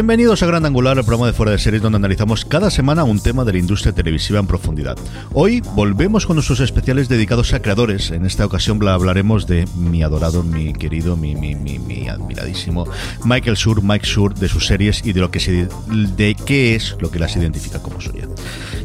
[0.00, 3.20] Bienvenidos a Gran Angular, el programa de Fuera de Series donde analizamos cada semana un
[3.20, 4.96] tema de la industria televisiva en profundidad.
[5.34, 8.10] Hoy volvemos con nuestros especiales dedicados a creadores.
[8.10, 12.86] En esta ocasión hablaremos de mi adorado, mi querido, mi, mi, mi, admiradísimo
[13.26, 15.68] Michael Schur, Mike Schur, de sus series y de lo que se,
[16.16, 18.26] de qué es lo que las identifica como suya.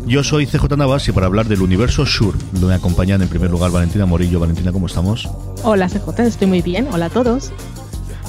[0.06, 3.72] Yo soy CJ Navas y para hablar del universo Schur me acompañan en primer lugar
[3.72, 4.42] Valentina Morillo.
[4.42, 5.30] Valentina, ¿cómo estamos?
[5.64, 6.90] Hola CJ, estoy muy bien.
[6.92, 7.54] Hola a todos.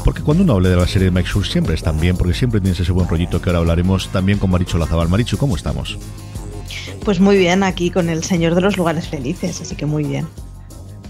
[0.07, 2.61] Porque cuando uno habla de la serie de Mike Schur siempre están bien, porque siempre
[2.61, 5.09] tienes ese buen rollito que ahora hablaremos también con Maricho Lazabal.
[5.09, 5.99] Maricho, ¿cómo estamos?
[7.05, 10.29] Pues muy bien, aquí con el Señor de los Lugares Felices, así que muy bien.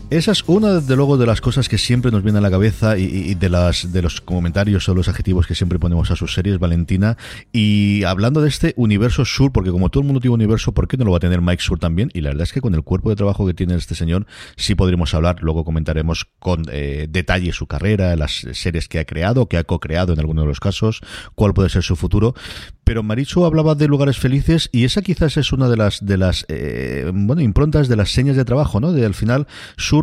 [0.09, 2.97] Esa es una, desde luego, de las cosas que siempre nos viene a la cabeza
[2.97, 6.61] y, de, las, de los comentarios o los adjetivos que siempre ponemos a sus series,
[6.61, 7.17] Valentina.
[7.53, 10.97] Y hablando de este universo Sur, porque como todo el mundo tiene universo, ¿por qué
[10.97, 12.12] no lo va a tener Mike Sur también?
[12.15, 14.77] Y la verdad es que con el cuerpo de trabajo que tiene este señor, sí
[14.77, 15.39] podremos hablar.
[15.41, 20.12] Luego comentaremos con eh, detalle su carrera, las series que ha creado, que ha co-creado
[20.12, 21.00] en algunos de los casos,
[21.34, 22.37] cuál puede ser su futuro.
[22.84, 26.47] Pero Marichu hablaba de lugares felices y esa quizás es una de las de las
[26.49, 28.93] eh, bueno improntas de las señas de trabajo, ¿no?
[28.93, 29.49] De al final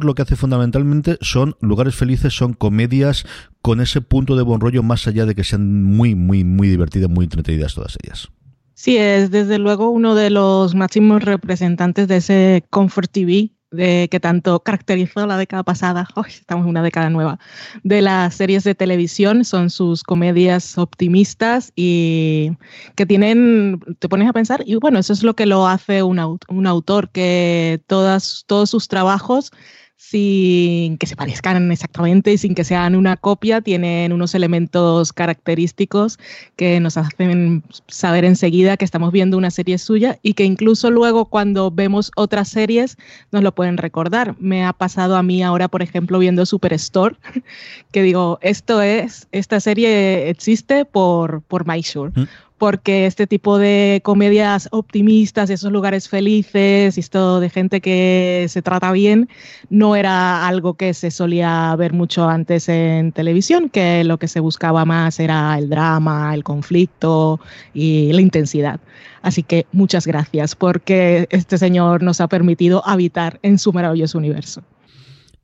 [0.01, 3.25] Lo que hace fundamentalmente son lugares felices, son comedias
[3.61, 7.09] con ese punto de buen rollo más allá de que sean muy muy muy divertidas,
[7.09, 8.29] muy entretenidas todas ellas.
[8.73, 14.19] Sí, es desde luego uno de los máximos representantes de ese Comfort TV de, que
[14.19, 17.39] tanto caracterizó la década pasada, estamos en una década nueva,
[17.83, 22.51] de las series de televisión, son sus comedias optimistas y
[22.95, 26.19] que tienen, te pones a pensar, y bueno, eso es lo que lo hace un,
[26.47, 29.51] un autor, que todas, todos sus trabajos
[29.95, 36.19] sin que se parezcan exactamente y sin que sean una copia, tienen unos elementos característicos
[36.55, 41.25] que nos hacen saber enseguida que estamos viendo una serie suya y que incluso luego
[41.25, 42.97] cuando vemos otras series
[43.31, 44.35] nos lo pueden recordar.
[44.39, 47.15] Me ha pasado a mí ahora, por ejemplo, viendo Superstore,
[47.91, 51.63] que digo, esto es, esta serie existe por, por.
[51.63, 52.27] Mm
[52.63, 58.93] porque este tipo de comedias optimistas, esos lugares felices, esto de gente que se trata
[58.93, 59.27] bien,
[59.69, 64.39] no era algo que se solía ver mucho antes en televisión, que lo que se
[64.39, 67.41] buscaba más era el drama, el conflicto
[67.73, 68.79] y la intensidad.
[69.21, 74.63] Así que muchas gracias porque este señor nos ha permitido habitar en su maravilloso universo.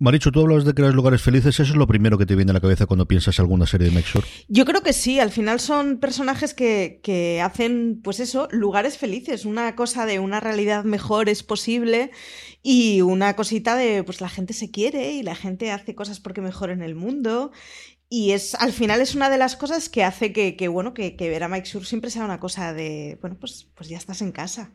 [0.02, 2.54] Marichu, tú hablas de crear lugares felices, ¿eso es lo primero que te viene a
[2.54, 4.08] la cabeza cuando piensas alguna serie de Make
[4.48, 9.44] Yo creo que sí, al final son personajes que, que, hacen, pues eso, lugares felices,
[9.44, 12.12] una cosa de una realidad mejor es posible
[12.64, 16.40] y una cosita de, pues la gente se quiere y la gente hace cosas porque
[16.40, 17.52] mejoren el mundo.
[18.08, 21.44] Y es, al final es una de las cosas que hace que, bueno, que, ver
[21.44, 24.72] a Mike Sur siempre sea una cosa de, bueno, pues, pues ya estás en casa.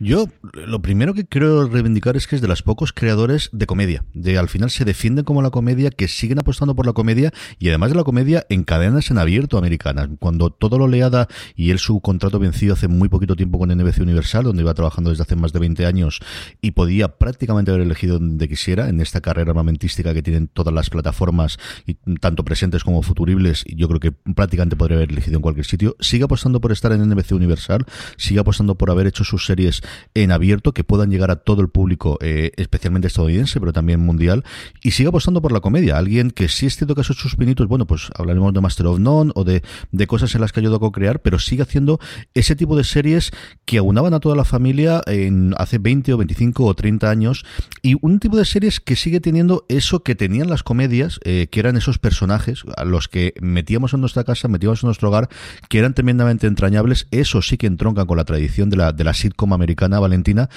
[0.00, 4.04] Yo lo primero que quiero reivindicar es que es de los pocos creadores de comedia.
[4.14, 7.68] De al final se defienden como la comedia, que siguen apostando por la comedia y
[7.68, 10.08] además de la comedia en cadenas en abierto americanas.
[10.20, 13.98] Cuando todo lo leada y él su contrato vencido hace muy poquito tiempo con NBC
[13.98, 16.20] Universal, donde iba trabajando desde hace más de 20 años
[16.60, 20.90] y podía prácticamente haber elegido donde quisiera en esta carrera armamentística que tienen todas las
[20.90, 23.64] plataformas, y tanto presentes como futuribles.
[23.66, 25.96] Yo creo que prácticamente podría haber elegido en cualquier sitio.
[26.00, 27.84] Sigue apostando por estar en NBC Universal,
[28.16, 29.82] sigue apostando por haber hecho sus series
[30.14, 34.44] en abierto que puedan llegar a todo el público, eh, especialmente estadounidense, pero también mundial,
[34.82, 35.98] y sigue apostando por la comedia.
[35.98, 38.86] Alguien que sí es cierto que ha hecho sus pinitos, bueno, pues hablaremos de Master
[38.86, 39.62] of None o de,
[39.92, 42.00] de cosas en las que ha ayudado a co-crear, pero sigue haciendo
[42.34, 43.30] ese tipo de series
[43.64, 47.44] que aunaban a toda la familia en hace 20 o 25 o 30 años,
[47.82, 51.60] y un tipo de series que sigue teniendo eso que tenían las comedias, eh, que
[51.60, 55.28] eran esos personajes a los que metíamos en nuestra casa, metíamos en nuestro hogar,
[55.68, 59.14] que eran tremendamente entrañables, eso sí que entroncan con la tradición de la, de la
[59.14, 60.48] sitcom americana, Valentina,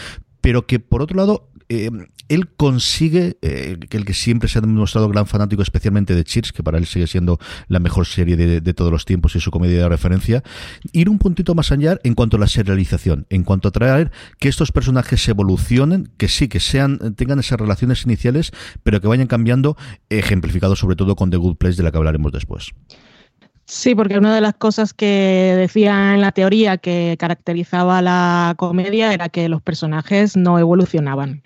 [0.41, 1.89] pero que por otro lado eh,
[2.27, 6.53] él consigue, eh, que el que siempre se ha demostrado gran fanático, especialmente de Cheers,
[6.53, 9.83] que para él sigue siendo la mejor serie de, todos los tiempos y su comedia
[9.83, 10.43] de referencia,
[10.93, 14.47] ir un puntito más allá en cuanto a la serialización, en cuanto a traer que
[14.47, 18.51] estos personajes evolucionen, que sí, que sean, tengan esas relaciones iniciales,
[18.83, 19.75] pero que vayan cambiando,
[20.09, 22.71] ejemplificado sobre todo con The Good Place, de la que hablaremos después.
[23.73, 29.13] Sí, porque una de las cosas que decía en la teoría que caracterizaba la comedia
[29.13, 31.41] era que los personajes no evolucionaban.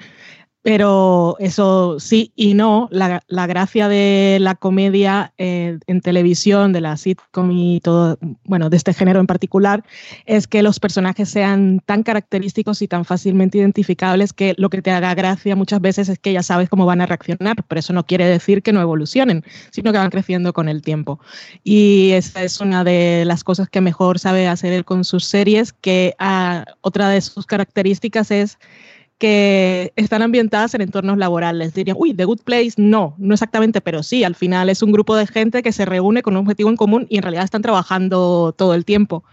[0.65, 2.89] Pero eso sí y no.
[2.89, 8.77] La, gracia de la comedia eh, en televisión, de la sitcom y todo, bueno, de
[8.77, 9.83] este género en particular,
[10.25, 14.89] es que los personajes sean tan característicos y tan fácilmente identificables que lo que te
[14.89, 17.63] haga gracia muchas veces es que ya sabes cómo van a reaccionar.
[17.67, 21.19] Pero eso no quiere decir que no evolucionen, sino que van creciendo con el tiempo.
[21.63, 25.73] Y esa es una de las cosas que mejor sabe hacer él con sus series,
[25.73, 28.57] que ah, otra de sus características es
[29.17, 31.73] que están ambientadas en entornos laborales.
[31.73, 35.15] Dirían, uy, The Good Place, no, no exactamente, pero sí, al final es un grupo
[35.15, 38.53] de gente que se reúne con un objetivo en común y en realidad están trabajando
[38.57, 39.23] todo el tiempo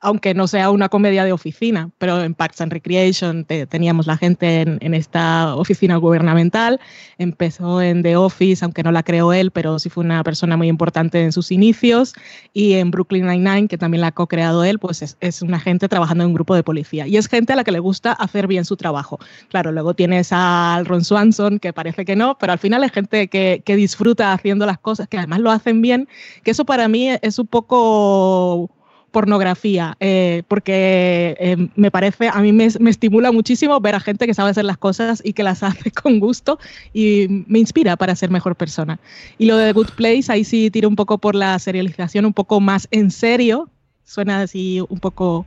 [0.00, 4.62] aunque no sea una comedia de oficina, pero en Parks and Recreation teníamos la gente
[4.62, 6.80] en, esta oficina gubernamental,
[7.18, 10.68] empezó en The Office, aunque no la creó él, pero sí fue una persona muy
[10.68, 12.14] importante en sus inicios,
[12.54, 16.24] y en Brooklyn Nine-Nine, que también la ha co-creado él, pues es, una gente trabajando
[16.24, 18.64] en un grupo de policía, y es gente a la que le gusta hacer bien
[18.64, 19.18] su trabajo.
[19.48, 23.28] Claro, luego tienes a Ron Swanson, que parece que no, pero al final es gente
[23.28, 26.08] que, que disfruta haciendo las cosas, que además lo hacen bien,
[26.42, 28.70] que eso para mí es un poco
[29.10, 34.34] pornografía, eh, porque eh, me parece, a mí me, estimula muchísimo ver a gente que
[34.34, 36.58] sabe hacer las cosas y que las hace con gusto
[36.92, 38.98] y me inspira para ser mejor persona.
[39.38, 42.60] Y lo de Good Place, ahí sí tiro un poco por la serialización, un poco
[42.60, 43.68] más en serio,
[44.04, 45.46] suena así un poco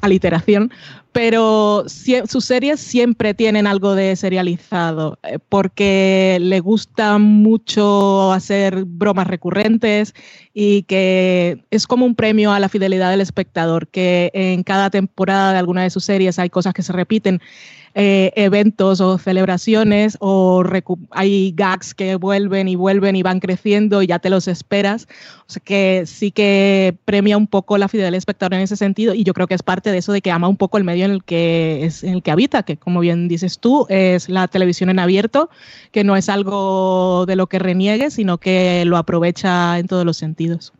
[0.00, 0.70] aliteración,
[1.16, 1.86] pero
[2.28, 10.14] sus series siempre tienen algo de serializado, eh, porque le gusta mucho hacer bromas recurrentes
[10.52, 15.52] y que es como un premio a la fidelidad del espectador, que en cada temporada
[15.54, 17.40] de alguna de sus series hay cosas que se repiten
[17.98, 20.62] eh, eventos o celebraciones o
[21.12, 25.08] hay gags que vuelven y vuelven y van creciendo y ya te los esperas.
[25.48, 29.14] O sea que sí que premia un poco la fidelidad del espectador en ese sentido
[29.14, 31.05] y yo creo que es parte de eso de que ama un poco el medio
[31.06, 34.90] en el que, es, el que habita, que como bien dices tú, es la televisión
[34.90, 35.48] en abierto,
[35.92, 40.18] que no es algo de lo que reniegue, sino que lo aprovecha en todos los
[40.18, 40.72] sentidos.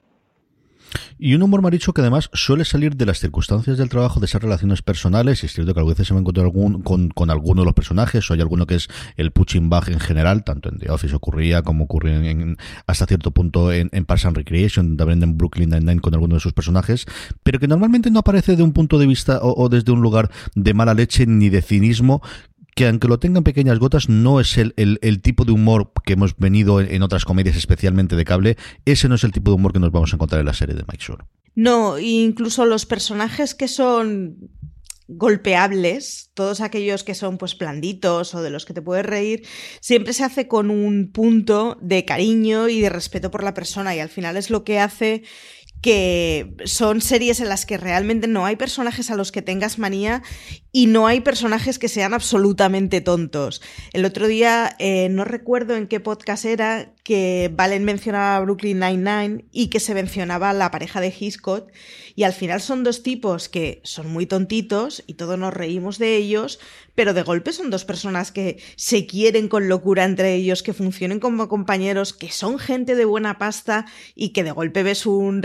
[1.19, 4.43] Y un humor maricho que además suele salir de las circunstancias del trabajo, de esas
[4.43, 5.43] relaciones personales.
[5.43, 7.75] Y es cierto que a veces se me encuentra algún, con, con alguno de los
[7.75, 11.15] personajes, o hay alguno que es el punching bag en general, tanto en The Office
[11.15, 12.57] ocurría como ocurre en,
[12.87, 16.41] hasta cierto punto en, en Parks and Recreation, también en Brooklyn Nine-Nine con alguno de
[16.41, 17.07] sus personajes,
[17.43, 20.75] pero que normalmente no aparece de un punto de vista o desde un lugar de
[20.75, 22.23] mala leche ni de cinismo,
[22.77, 26.37] que aunque lo tengan pequeñas gotas, no es el, el, tipo de humor que hemos
[26.37, 28.59] venido en, otras comedias, especialmente de cable.
[28.85, 30.75] Ese no es el tipo de humor que nos vamos a encontrar en la serie
[30.75, 31.25] de Mike Shore.
[31.55, 34.51] No, incluso los personajes que son
[35.09, 39.47] golpeables, todos aquellos que son pues blanditos o de los que te puedes reír,
[39.81, 44.01] siempre se hace con un punto de cariño y de respeto por la persona y
[44.01, 45.23] al final es lo que hace
[45.87, 50.25] que son series en las que realmente no hay personajes a los que tengas manía
[50.73, 53.63] y no hay personajes que sean absolutamente tontos.
[53.93, 59.45] El otro día, eh, no recuerdo en qué podcast era, que Valen mencionaba Brooklyn Nine-Nine
[59.53, 61.71] y que se mencionaba la pareja de Hitchcock
[62.17, 66.17] y al final son dos tipos que son muy tontitos y todos nos reímos de
[66.17, 66.59] ellos,
[66.97, 71.21] pero de golpe son dos personas que se quieren con locura entre ellos, que funcionen
[71.21, 75.43] como compañeros, que son gente de buena pasta y que de golpe ves un,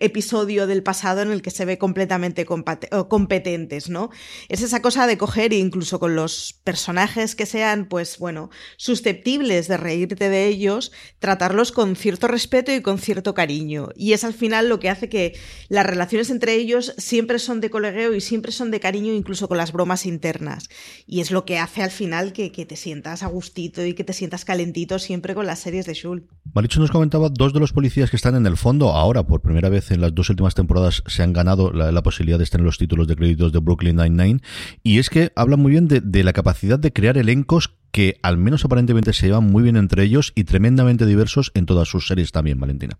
[0.00, 4.10] episodio del pasado en el que se ve completamente competentes, ¿no?
[4.48, 9.76] Es esa cosa de coger incluso con los personajes que sean, pues bueno, susceptibles de
[9.76, 13.88] reírte de ellos, tratarlos con cierto respeto y con cierto cariño.
[13.96, 15.38] Y es al final lo que hace que
[15.68, 19.58] las relaciones entre ellos siempre son de colegueo y siempre son de cariño, incluso con
[19.58, 20.68] las bromas internas.
[21.06, 24.12] Y es lo que hace al final que, te sientas a gustito y que te
[24.12, 26.26] sientas calentito siempre con las series de Shul.
[26.52, 29.68] Maricho nos comentaba dos de los policías que están en el fondo ahora, por primera
[29.68, 32.78] vez en las dos últimas temporadas, se han ganado la, posibilidad de estar en los
[32.78, 34.40] títulos de créditos de Brooklyn Nine-Nine.
[34.82, 38.36] Y es que habla muy bien de, de la capacidad de crear elencos que al
[38.36, 42.32] menos aparentemente se llevan muy bien entre ellos y tremendamente diversos en todas sus series
[42.32, 42.98] también, Valentina.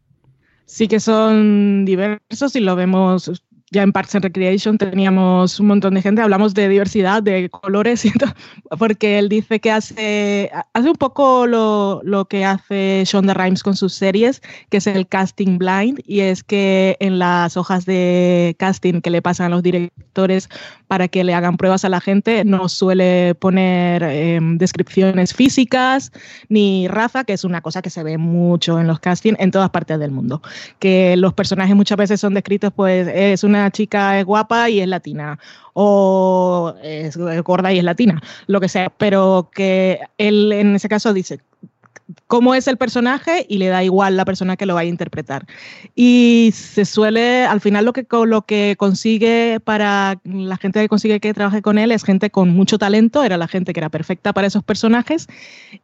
[0.66, 3.30] Sí que son diversos y lo vemos
[3.72, 8.04] ya en Parks and Recreation teníamos un montón de gente, hablamos de diversidad, de colores,
[8.78, 13.74] porque él dice que hace, hace un poco lo, lo que hace Shonda Rhimes con
[13.74, 19.00] sus series, que es el casting blind, y es que en las hojas de casting
[19.00, 20.48] que le pasan a los directores
[20.86, 26.12] para que le hagan pruebas a la gente, no suele poner em, descripciones físicas
[26.48, 29.70] ni raza, que es una cosa que se ve mucho en los castings en todas
[29.70, 30.40] partes del mundo,
[30.78, 34.88] que los personajes muchas veces son descritos, pues es una chica es guapa y es
[34.88, 35.38] latina,
[35.74, 41.12] o es gorda y es latina, lo que sea, pero que él en ese caso
[41.12, 41.40] dice
[42.26, 45.46] cómo es el personaje y le da igual la persona que lo vaya a interpretar.
[45.94, 51.20] Y se suele, al final lo que, lo que consigue para la gente que consigue
[51.20, 54.32] que trabaje con él es gente con mucho talento, era la gente que era perfecta
[54.32, 55.26] para esos personajes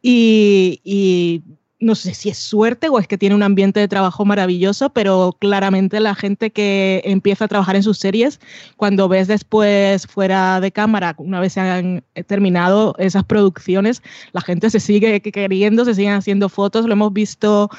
[0.01, 1.41] y
[1.83, 5.35] no sé si es suerte o es que tiene un ambiente de trabajo maravilloso, pero
[5.39, 8.39] claramente la gente que empieza a trabajar en sus series,
[8.77, 14.69] cuando ves después fuera de cámara, una vez se han terminado esas producciones, la gente
[14.69, 17.69] se sigue queriendo, se siguen haciendo fotos, lo hemos visto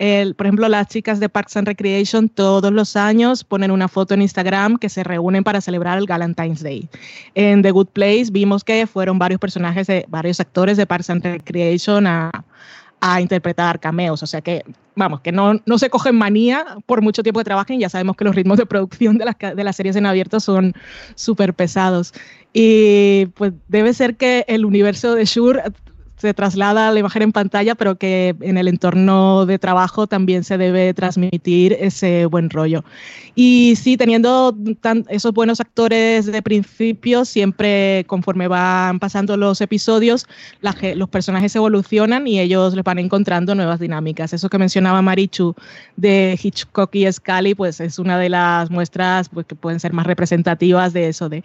[0.00, 4.14] el, por ejemplo, las chicas de Parks and Recreation todos los años ponen una foto
[4.14, 6.88] en Instagram que se reúnen para celebrar el Valentine's Day.
[7.34, 11.22] En The Good Place vimos que fueron varios personajes, de, varios actores de Parks and
[11.22, 12.30] Recreation a,
[13.00, 14.22] a interpretar cameos.
[14.22, 14.64] O sea que,
[14.94, 17.80] vamos, que no, no se cogen manía por mucho tiempo que trabajen.
[17.80, 20.74] Ya sabemos que los ritmos de producción de las, de las series en abierto son
[21.14, 22.12] súper pesados.
[22.52, 25.62] Y pues debe ser que el universo de Shure
[26.20, 30.58] se traslada la imagen en pantalla, pero que en el entorno de trabajo también se
[30.58, 32.84] debe transmitir ese buen rollo.
[33.34, 34.54] Y sí, teniendo
[35.08, 40.26] esos buenos actores de principio, siempre conforme van pasando los episodios,
[40.60, 44.34] los personajes evolucionan y ellos les van encontrando nuevas dinámicas.
[44.34, 45.54] Eso que mencionaba Marichu
[45.96, 50.06] de Hitchcock y Scully, pues es una de las muestras pues, que pueden ser más
[50.06, 51.42] representativas de eso, de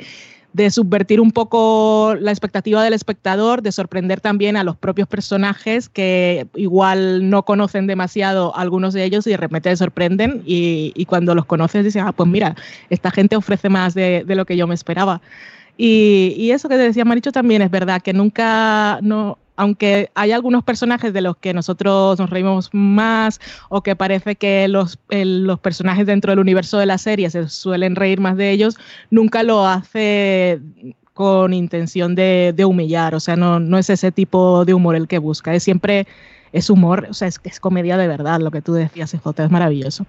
[0.55, 5.89] de subvertir un poco la expectativa del espectador, de sorprender también a los propios personajes
[5.89, 11.35] que igual no conocen demasiado algunos de ellos y de repente te sorprenden y, cuando
[11.35, 12.55] los conoces dices, ah, pues mira,
[12.89, 15.21] esta gente ofrece más de, de lo que yo me esperaba.
[15.77, 20.63] Y, y, eso que decía Maricho también es verdad, que nunca, no, aunque hay algunos
[20.63, 26.05] personajes de los que nosotros nos reímos más o que parece que los, los personajes
[26.05, 28.77] dentro del universo de la serie se suelen reír más de ellos,
[29.09, 30.59] nunca lo hace
[31.13, 35.17] con intención de, humillar, o sea, no, no, es ese tipo de humor el que
[35.17, 36.07] busca, es siempre,
[36.51, 39.51] es humor, o sea, es, es comedia de verdad, lo que tú decías, J, es
[39.51, 40.05] maravilloso.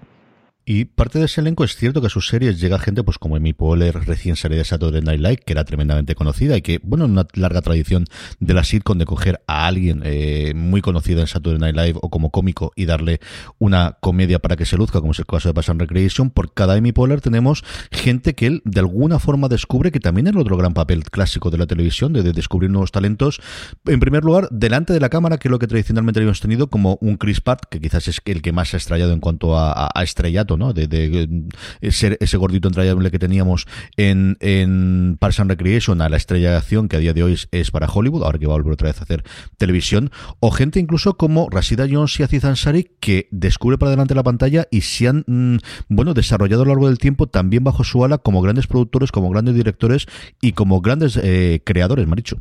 [0.68, 3.36] Y parte de ese elenco es cierto que a sus series llega gente pues como
[3.36, 7.04] Amy Poehler, recién salida de Saturday Night Live, que era tremendamente conocida y que, bueno,
[7.04, 8.04] una larga tradición
[8.40, 12.10] de la sitcom de coger a alguien eh, muy conocido en Saturday Night Live o
[12.10, 13.20] como cómico y darle
[13.60, 16.30] una comedia para que se luzca, como es el caso de Pass Recreation.
[16.30, 20.32] Por cada Amy Poehler tenemos gente que él de alguna forma descubre que también es
[20.32, 23.40] el otro gran papel clásico de la televisión, de, descubrir nuevos talentos.
[23.84, 26.98] En primer lugar, delante de la cámara, que es lo que tradicionalmente habíamos tenido como
[27.00, 29.92] un Chris Pratt, que quizás es el que más se ha estrellado en cuanto a
[30.02, 31.44] estrellato de,
[31.90, 36.56] ser ese gordito entrañable que teníamos en, en Parks and Recreation a la estrella de
[36.56, 38.88] acción que a día de hoy es, para Hollywood, ahora que va a volver otra
[38.88, 39.24] vez a hacer
[39.56, 40.10] televisión,
[40.40, 44.66] o gente incluso como Rashida Jones y Aziz Ansari que descubre para delante la pantalla
[44.70, 45.56] y se han, mm,
[45.88, 49.30] bueno, desarrollado a lo largo del tiempo también bajo su ala como grandes productores, como
[49.30, 50.06] grandes directores
[50.40, 52.40] y como grandes eh, creadores, Maricho.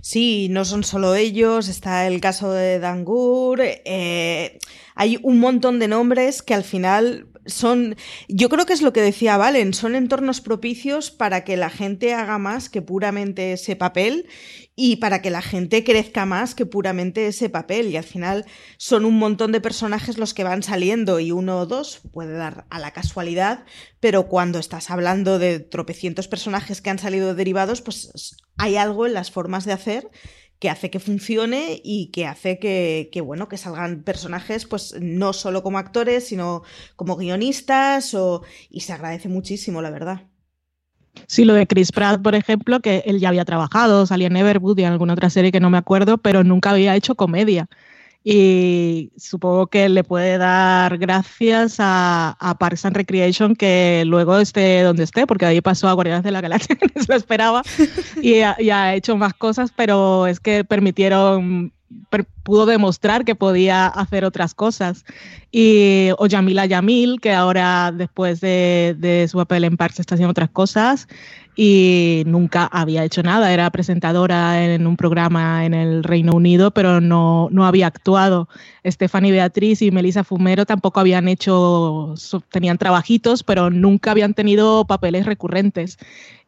[0.00, 4.58] Sí, no son solo ellos, está el caso de Dangur, eh,
[4.94, 7.96] hay un montón de nombres que al final son,
[8.28, 12.14] yo creo que es lo que decía Valen, son entornos propicios para que la gente
[12.14, 14.26] haga más que puramente ese papel
[14.74, 17.88] y para que la gente crezca más que puramente ese papel.
[17.88, 18.46] Y al final
[18.78, 22.66] son un montón de personajes los que van saliendo y uno o dos puede dar
[22.70, 23.64] a la casualidad,
[24.00, 29.14] pero cuando estás hablando de tropecientos personajes que han salido derivados, pues hay algo en
[29.14, 30.10] las formas de hacer
[30.62, 35.64] que hace que funcione y que hace que, bueno, que salgan personajes, pues no solo
[35.64, 36.62] como actores, sino
[36.94, 38.16] como guionistas,
[38.70, 40.28] y se agradece muchísimo, la verdad.
[41.26, 44.78] Sí, lo de Chris Pratt, por ejemplo, que él ya había trabajado, salía en Everwood
[44.78, 47.68] y en alguna otra serie que no me acuerdo, pero nunca había hecho comedia
[48.24, 54.82] y supongo que le puede dar gracias a, a, Parks and Recreation que luego esté
[54.82, 57.62] donde esté, porque ahí pasó a Guardianes de la Galaxia, que no se lo esperaba,
[58.22, 61.72] y ha, hecho más cosas, pero es que permitieron
[62.42, 65.04] pudo demostrar que podía hacer otras cosas.
[65.50, 70.30] Y, o Yamila Yamil, que ahora después de, de su papel en Parks está haciendo
[70.30, 71.06] otras cosas
[71.54, 73.52] y nunca había hecho nada.
[73.52, 78.48] Era presentadora en un programa en el Reino Unido, pero no, no había actuado.
[78.86, 82.14] Stephanie Beatriz y Melissa Fumero tampoco habían hecho,
[82.50, 85.98] tenían trabajitos, pero nunca habían tenido papeles recurrentes.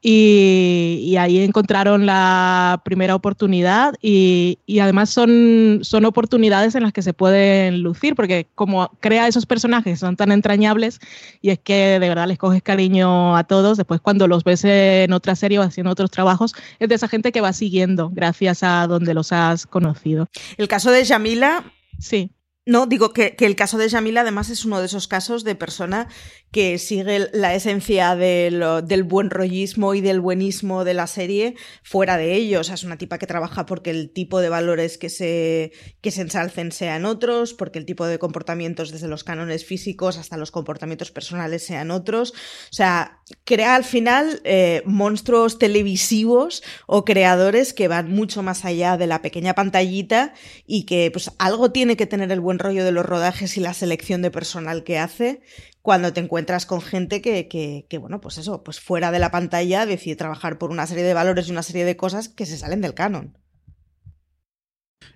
[0.07, 7.01] Y, ahí encontraron la primera oportunidad y, y, además son, son oportunidades en las que
[7.01, 11.01] se pueden lucir, porque como crea esos personajes, son tan entrañables
[11.41, 14.67] y es que de verdad les coges cariño a todos, después cuando los ves
[15.03, 18.63] en otra serie o haciendo otros trabajos, es de esa gente que va siguiendo gracias
[18.63, 20.29] a donde los has conocido.
[20.57, 21.65] El caso de Yamila...
[21.99, 22.31] Sí.
[22.67, 26.09] No, digo que, el caso de Yamila además es uno de esos casos de persona
[26.51, 32.35] que sigue la esencia del buen rollismo y del buenismo de la serie fuera de
[32.35, 32.71] ellos.
[32.71, 36.73] Es una tipa que trabaja porque el tipo de valores que se, que se ensalcen
[36.73, 41.67] sean otros, porque el tipo de comportamientos desde los cánones físicos hasta los comportamientos personales
[41.67, 42.31] sean otros.
[42.31, 48.97] O sea, crea al final eh, monstruos televisivos o creadores que van mucho más allá
[48.97, 50.33] de la pequeña pantallita
[50.67, 53.75] y que pues algo tiene que tener el buen rollo de los rodajes y la
[53.75, 55.43] selección de personal que hace
[55.83, 59.31] cuando te encuentras con gente que, que, que, bueno, pues eso, pues fuera de la
[59.31, 62.57] pantalla decide trabajar por una serie de valores y una serie de cosas que se
[62.57, 63.37] salen del canon.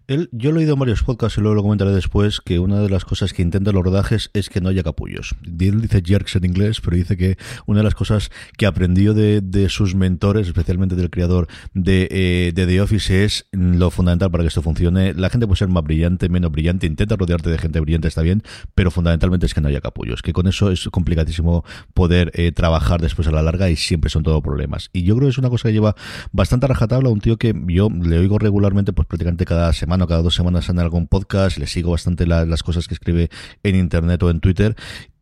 [0.09, 2.81] Él, yo lo he oído en varios podcasts y luego lo comentaré después que una
[2.81, 5.35] de las cosas que intenta los rodajes es que no haya capullos.
[5.45, 7.37] Él dice jerks en inglés, pero dice que
[7.67, 12.53] una de las cosas que aprendió de, de sus mentores, especialmente del creador de, eh,
[12.55, 15.12] de, The Office, es lo fundamental para que esto funcione.
[15.12, 18.43] La gente puede ser más brillante, menos brillante, intenta rodearte de gente brillante, está bien,
[18.75, 23.03] pero fundamentalmente es que no haya capullos, que con eso es complicadísimo poder eh, trabajar
[23.03, 24.88] después a la larga y siempre son todo problemas.
[24.95, 25.95] Y yo creo que es una cosa que lleva
[26.33, 30.35] bastante rajatabla un tío que yo le oigo regularmente, pues prácticamente cada semana cada dos
[30.35, 33.31] semanas en algún podcast, le sigo bastante las cosas que escribe
[33.62, 34.76] en internet o en Twitter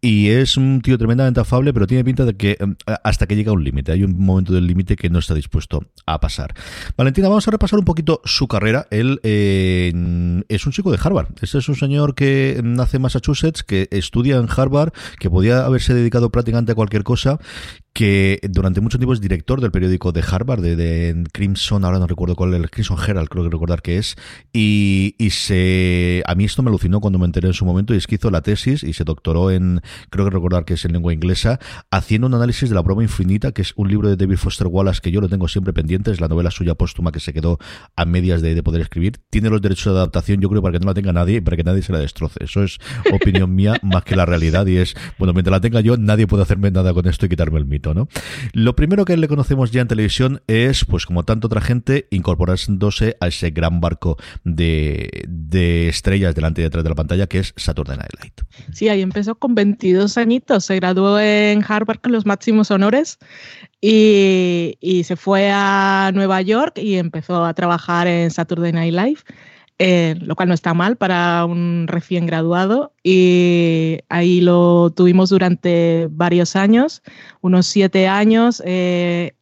[0.06, 3.50] y es un tío tremendamente afable, pero tiene pinta de que em, hasta que llega
[3.50, 6.54] un límite, hay un momento del límite que no está dispuesto a pasar.
[6.96, 8.86] Valentina, vamos a repasar un poquito su carrera.
[8.90, 9.92] Él eh,
[10.48, 11.28] es un chico de Harvard.
[11.40, 15.92] Este es un señor que nace en Massachusetts, que estudia en Harvard, que podía haberse
[15.92, 17.40] dedicado prácticamente a cualquier cosa
[17.96, 22.36] que durante mucho tiempo es director del periódico de Harvard, de, Crimson, ahora no recuerdo
[22.36, 24.16] cuál, el Crimson Herald, creo que recordar que es,
[24.52, 27.96] y, y, se, a mí esto me alucinó cuando me enteré en su momento, y
[27.96, 29.80] es que hizo la tesis y se doctoró en,
[30.10, 31.58] creo que recordar que es en lengua inglesa,
[31.90, 35.00] haciendo un análisis de la broma infinita, que es un libro de David Foster Wallace
[35.00, 37.58] que yo lo tengo siempre pendiente, es la novela suya póstuma que se quedó
[37.96, 40.80] a medias de, de poder escribir, tiene los derechos de adaptación, yo creo, para que
[40.80, 42.76] no la tenga nadie y para que nadie se la destroce, eso es
[43.10, 46.42] opinión mía más que la realidad, y es, bueno, mientras la tenga yo, nadie puede
[46.42, 47.85] hacerme nada con esto y quitarme el mito.
[48.52, 53.16] Lo primero que le conocemos ya en televisión es, pues como tanta otra gente, incorporándose
[53.20, 57.96] a ese gran barco de, estrellas delante y detrás de la pantalla que es Saturday
[57.96, 58.34] Night Live.
[58.72, 63.18] Sí, ahí empezó con 22 añitos, se graduó en Harvard con los máximos honores
[63.80, 69.20] y, y se fue a Nueva York y empezó a trabajar en Saturday Night Live.
[69.78, 72.92] Eh, lo cual no está mal para un recién graduado.
[73.02, 77.02] Y ahí lo tuvimos durante varios años,
[77.42, 78.62] unos siete años.
[78.64, 79.34] Eh,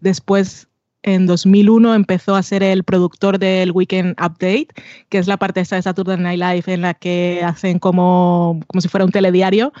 [0.00, 0.68] después,
[1.02, 4.68] en 2001, empezó a ser el productor del Weekend Update,
[5.08, 8.88] que es la parte de Saturday Night Live en la que hacen como, como si
[8.88, 9.72] fuera un telediario.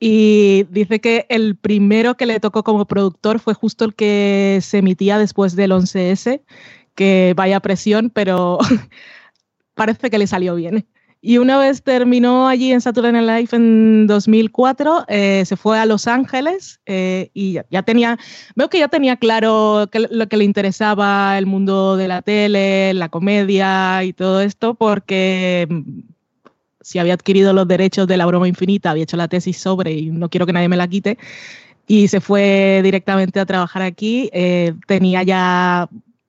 [0.00, 4.78] Y dice que el primero que le tocó como productor fue justo el que se
[4.78, 6.40] emitía después del 11S
[6.98, 8.58] que vaya presión, pero
[9.74, 10.84] parece que le salió bien.
[11.20, 15.86] Y una vez terminó allí en Saturday Night Live en 2004, eh, se fue a
[15.86, 18.18] Los Ángeles eh, y ya, tenía,
[18.56, 23.08] veo que ya tenía claro lo que le interesaba el mundo de la tele, la
[23.08, 26.00] comedia y todo esto, porque mm,
[26.80, 30.10] si había adquirido los derechos de la broma infinita, había hecho la tesis sobre y
[30.10, 31.16] no quiero que nadie me la quite,
[31.86, 34.30] y se fue directamente a trabajar aquí.
[34.32, 35.88] Eh, tenía ya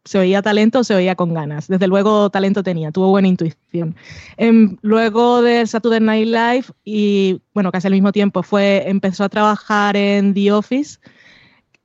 [0.10, 1.67] se veía talento, se veía con ganas.
[1.67, 3.95] Desde luego talento tenía, tuvo buena intuición.
[4.38, 9.30] Em, luego de Saturday Night Live y bueno, casi al mismo tiempo fue empezó a
[9.30, 10.98] trabajar en The Office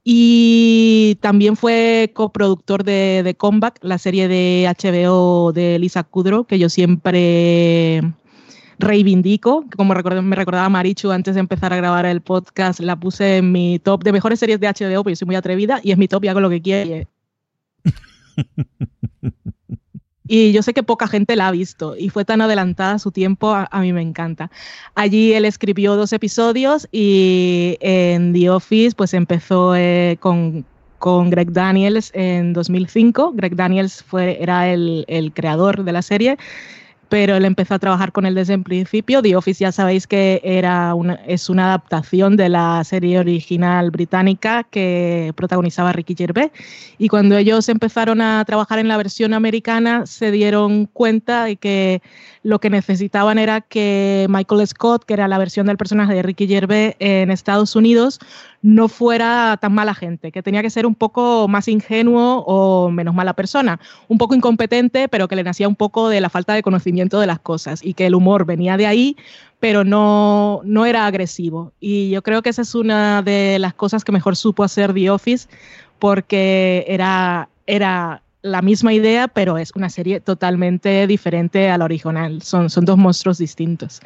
[0.05, 6.59] Y también fue coproductor de, de Comeback, la serie de HBO de Lisa Kudrow, que
[6.59, 8.01] yo siempre
[8.79, 13.53] reivindico, como me recordaba Marichu antes de empezar a grabar el podcast, la puse en
[13.53, 16.09] mi top de mejores series de HBO, porque yo soy muy atrevida, y es mi
[16.09, 17.07] top y hago lo que quiere.
[20.27, 23.53] Y yo sé que poca gente la ha visto y fue tan adelantada su tiempo,
[23.55, 24.51] a, mí me encanta.
[24.94, 30.64] Allí él escribió dos episodios y en The Office pues empezó eh, con,
[30.99, 33.33] con Greg Daniels en 2005.
[33.35, 36.38] Greg Daniels fue, era el, el creador de la serie
[37.14, 39.22] pero él empezó a trabajar con él desde el principio.
[39.22, 44.64] The Office ya sabéis que era una, es una adaptación de la serie original británica
[44.64, 46.50] que protagonizaba Ricky Gervais
[46.98, 52.03] y cuando ellos empezaron a trabajar en la versión americana se dieron cuenta de que
[52.42, 56.48] lo que necesitaban era que Michael Scott, que era la versión del personaje de Ricky
[56.48, 58.18] Gervais en Estados Unidos,
[58.64, 63.14] no fuera tan mala gente, que tenía que ser un poco más ingenuo o menos
[63.14, 66.62] mala persona, un poco incompetente, pero que le nacía un poco de la falta de
[66.62, 69.16] conocimiento de las cosas y que el humor venía de ahí,
[69.61, 71.74] pero no, no era agresivo.
[71.79, 75.11] Y yo creo que esa es una de las cosas que mejor supo hacer The
[75.11, 75.46] Office
[75.98, 82.42] porque era, era la misma idea, pero es una serie totalmente diferente a la original.
[82.42, 84.00] Son, son dos monstruos distintos.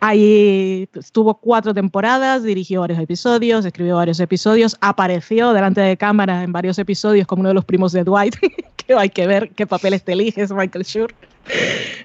[0.00, 6.52] Ahí estuvo cuatro temporadas, dirigió varios episodios, escribió varios episodios, apareció delante de cámara en
[6.52, 8.36] varios episodios como uno de los primos de Dwight,
[8.76, 11.14] que hay que ver qué papeles te eliges, Michael Schur.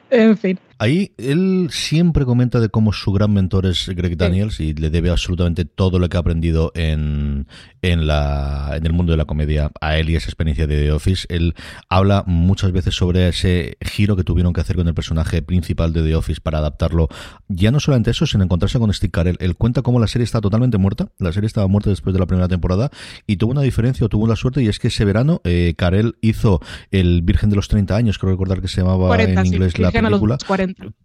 [0.09, 0.57] en fin.
[0.79, 5.09] Ahí él siempre comenta de cómo su gran mentor es Greg Daniels y le debe
[5.09, 7.47] absolutamente todo lo que ha aprendido en,
[7.81, 10.91] en, la, en el mundo de la comedia a él y esa experiencia de The
[10.91, 11.25] Office.
[11.29, 11.55] Él
[11.89, 16.03] habla muchas veces sobre ese giro que tuvieron que hacer con el personaje principal de
[16.03, 17.09] The Office para adaptarlo.
[17.47, 19.37] Ya no solamente eso, sino encontrarse con Steve Carell.
[19.39, 21.09] Él cuenta cómo la serie está totalmente muerta.
[21.19, 22.91] La serie estaba muerta después de la primera temporada
[23.27, 26.15] y tuvo una diferencia o tuvo la suerte y es que ese verano eh, Carell
[26.21, 29.91] hizo El Virgen de los 30 años, creo recordar que se llamaba en inglés la
[29.91, 30.37] película.
[30.65, 30.95] pentru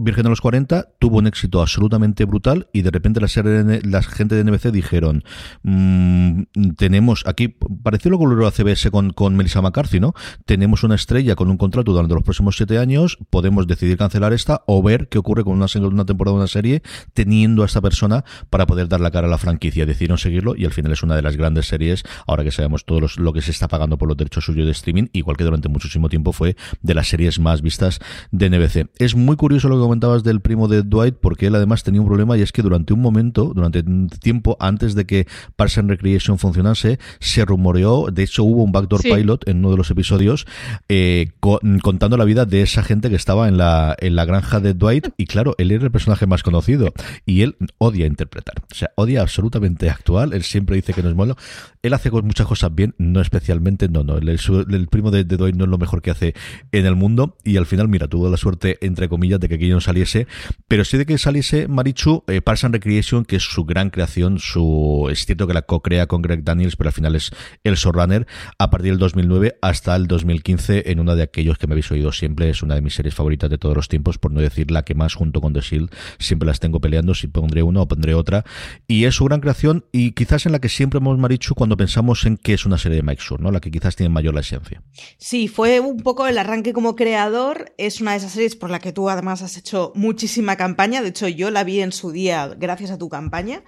[0.00, 3.80] Virgen de los 40 tuvo un éxito absolutamente brutal y de repente la, serie,
[4.10, 5.24] gente de NBC dijeron
[5.62, 6.42] mmm,
[6.76, 7.48] tenemos aquí,
[7.82, 10.14] pareció lo que lo CBS con, con Melissa McCarthy, ¿no?
[10.46, 14.62] Tenemos una estrella con un contrato durante los próximos siete años, podemos decidir cancelar esta
[14.66, 16.82] o ver qué ocurre con una, una temporada de una serie
[17.12, 19.84] teniendo a esta persona para poder dar la cara a la franquicia.
[19.84, 23.00] Decidieron seguirlo y al final es una de las grandes series, ahora que sabemos todo
[23.16, 26.08] lo que se está pagando por los derechos suyos de streaming, igual que durante muchísimo
[26.08, 27.98] tiempo fue de las series más vistas
[28.30, 28.90] de NBC.
[28.98, 32.06] Es muy curioso lo que comentabas del primo de Dwight, porque él además tenía un
[32.06, 35.88] problema y es que durante un momento, durante un tiempo antes de que Parks and
[35.88, 40.46] Recreation funcionase, se rumoreó, de hecho hubo un backdoor pilot en uno de los episodios
[40.90, 44.74] eh, contando la vida de esa gente que estaba en la, en la granja de
[44.74, 46.92] Dwight y claro, él era el personaje más conocido
[47.24, 51.16] y él odia interpretar, o sea, odia absolutamente actual, él siempre dice que no es
[51.16, 51.36] malo,
[51.82, 55.64] él hace muchas cosas bien, no especialmente, no, no, el, primo de, de, Dwight no
[55.64, 56.34] es lo mejor que hace
[56.72, 59.80] en el mundo y al final, mira, tuvo la suerte, entre comillas, de que no
[59.80, 60.26] saliese
[60.68, 64.38] pero sí de que saliese Marichu, eh, Parks and Recreation, que es su gran creación,
[64.38, 67.30] su es cierto que la co-crea con Greg Daniels, pero al final es
[67.64, 68.26] el showrunner,
[68.58, 72.12] a partir del 2009 hasta el 2015, en una de aquellos que me habéis oído
[72.12, 74.84] siempre, es una de mis series favoritas de todos los tiempos, por no decir la
[74.84, 78.14] que más, junto con The Shield, siempre las tengo peleando, si pondré una o pondré
[78.14, 78.44] otra,
[78.86, 82.26] y es su gran creación, y quizás en la que siempre hemos Marichu cuando pensamos
[82.26, 83.50] en que es una serie de Mike Sur, ¿no?
[83.50, 84.82] La que quizás tiene mayor la esencia.
[85.16, 88.80] Sí, fue un poco el arranque como creador, es una de esas series por la
[88.80, 92.54] que tú además has hecho muchísima campaña, de hecho yo la vi en su día
[92.56, 93.64] gracias a tu campaña.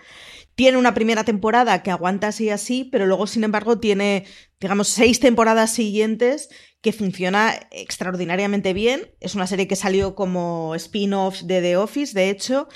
[0.55, 4.26] Tiene una primera temporada que aguanta así y así, pero luego, sin embargo, tiene,
[4.61, 6.50] digamos, seis temporadas siguientes
[6.83, 9.11] que funciona extraordinariamente bien.
[9.20, 12.68] Es una serie que salió como spin-off de The Office, de hecho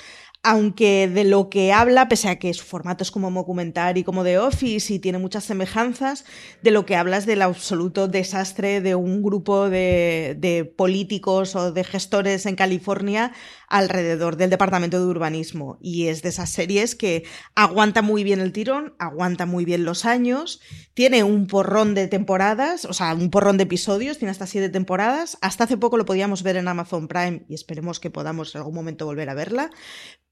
[0.45, 4.23] aunque de lo que habla, pese a que su formato es como documental y como
[4.23, 6.23] de Office y tiene muchas semejanzas,
[6.61, 11.71] de lo que habla es del absoluto desastre de un grupo de, de, políticos o
[11.71, 13.31] de gestores en California
[13.67, 15.77] alrededor del departamento de urbanismo.
[15.81, 17.23] Y es de esas series que
[17.55, 20.61] aguanta muy bien el tirón, aguanta muy bien los años,
[20.93, 25.37] tiene un porrón de temporadas, o sea, un porrón de episodios, tiene hasta siete temporadas.
[25.41, 28.75] Hasta hace poco lo podíamos ver en Amazon Prime y esperemos que podamos en algún
[28.75, 29.71] momento volver a verla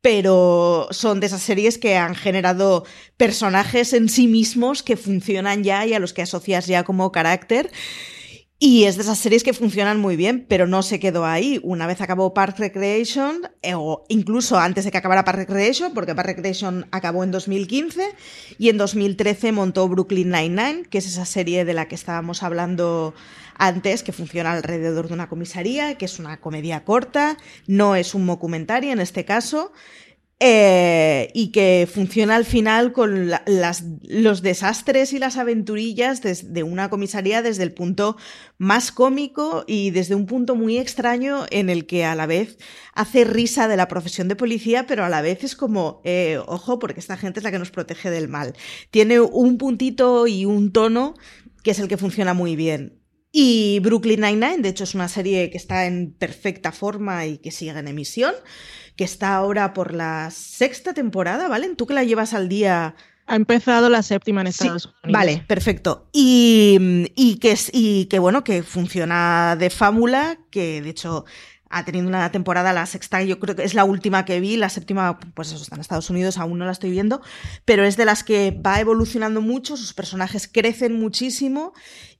[0.04, 2.84] pero son de esas series que han generado
[3.16, 7.72] personajes en sí mismos que funcionan ya y a los que asocias ya como carácter.
[8.66, 11.60] Y es de esas series que funcionan muy bien, pero no se quedó ahí.
[11.64, 16.16] Una vez acabó Park Recreation, eh, o incluso antes de que acabara Park Recreation, porque
[16.16, 18.16] Park Recreation acabó en 2015,
[18.58, 23.14] y en 2013 montó Brooklyn Nine-Nine, que es esa serie de la que estábamos hablando
[23.58, 27.36] antes, que funciona alrededor de una comisaría, que es una comedia corta,
[27.68, 29.74] no es un documentario en este caso.
[30.46, 37.42] Eh, y que funciona al final con los desastres y las aventurillas de una comisaría
[37.42, 38.18] desde el punto
[38.58, 42.58] más cómico y desde un punto muy extraño en el que a la vez
[42.94, 46.78] hace risa de la profesión de policía, pero a la vez es como, eh, ojo,
[46.78, 48.54] porque esta gente es la que nos protege del mal.
[48.92, 51.14] Tiene un puntito y un tono
[51.64, 53.00] que es el que funciona muy bien.
[53.32, 57.50] Y Brooklyn Nine-Nine, de hecho, es una serie que está en perfecta forma y que
[57.50, 58.34] sigue en emisión
[58.96, 61.74] que está ahora por la sexta temporada, ¿vale?
[61.76, 62.96] Tú que la llevas al día.
[63.26, 65.18] Ha empezado la séptima en Estados Unidos.
[65.18, 66.10] Vale, perfecto.
[66.12, 71.24] Y, y, que, y que bueno, que funciona de fábula, que de hecho
[71.74, 74.70] ha tenido una temporada, la sexta, yo creo que es la última que vi, la
[74.70, 77.22] séptima, pues eso, está en Estados Unidos, aún no la estoy viendo,
[77.66, 81.74] pero es de las que va evolucionando mucho, sus personajes crecen muchísimo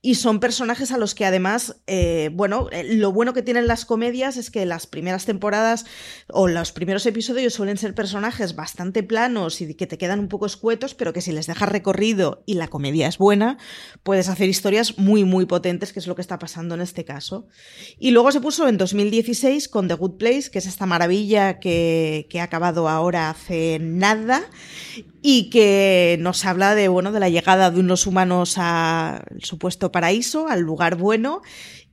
[0.04, 3.86] y son personajes a los que además, eh, bueno, eh, lo bueno que tienen las
[3.86, 5.86] comedias es que las primeras temporadas
[6.28, 10.44] o los primeros episodios suelen ser personajes bastante planos y que te quedan un poco
[10.44, 13.56] escuetos, pero que si les dejas recorrido y la comedia es buena,
[14.02, 17.48] puedes hacer historias muy, muy potentes, que es lo que está pasando en este caso.
[17.98, 22.26] Y luego se puso en 2016 con The Good Place, que es esta maravilla que,
[22.28, 24.42] que ha acabado ahora hace nada
[25.26, 30.48] y que nos habla de, bueno, de la llegada de unos humanos al supuesto paraíso,
[30.48, 31.40] al lugar bueno,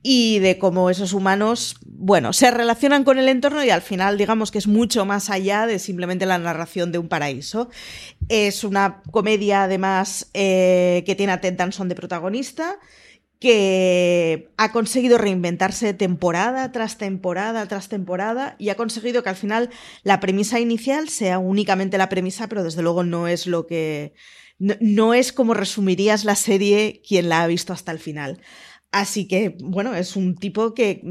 [0.02, 4.50] y de cómo esos humanos, bueno, se relacionan con el entorno y al final digamos
[4.50, 7.70] que es mucho más allá de simplemente la narración de un paraíso.
[8.28, 12.80] Es una comedia además eh, que tiene a Ted Danson de protagonista,
[13.42, 19.68] que ha conseguido reinventarse temporada tras temporada tras temporada y ha conseguido que al final
[20.04, 24.14] la premisa inicial sea únicamente la premisa, pero desde luego no es lo que...
[24.60, 28.40] no, es como resumirías la serie quien la ha visto hasta el final.
[28.92, 31.02] Así que, bueno, es un tipo que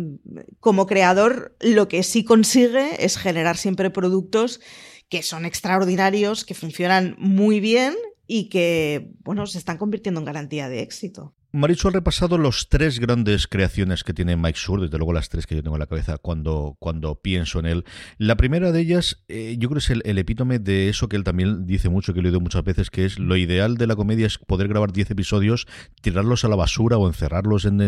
[0.62, 4.62] como creador lo que sí consigue es generar siempre productos
[5.10, 7.94] que son extraordinarios, que funcionan muy bien
[8.26, 11.36] y que, bueno, se están convirtiendo en garantía de éxito.
[11.54, 15.46] Marichu ha repasado los tres grandes creaciones que tiene Mike Sur, desde luego las tres
[15.46, 17.86] que yo tengo en la cabeza cuando, cuando pienso en él.
[18.18, 21.26] La primera de ellas, eh, yo creo que es el, epítome de eso que él
[21.26, 24.28] también dice mucho, que he leído muchas veces, que es lo ideal de la comedia
[24.28, 25.68] es poder grabar 10 episodios,
[26.00, 27.82] tirarlos a la basura o encerrarlos en,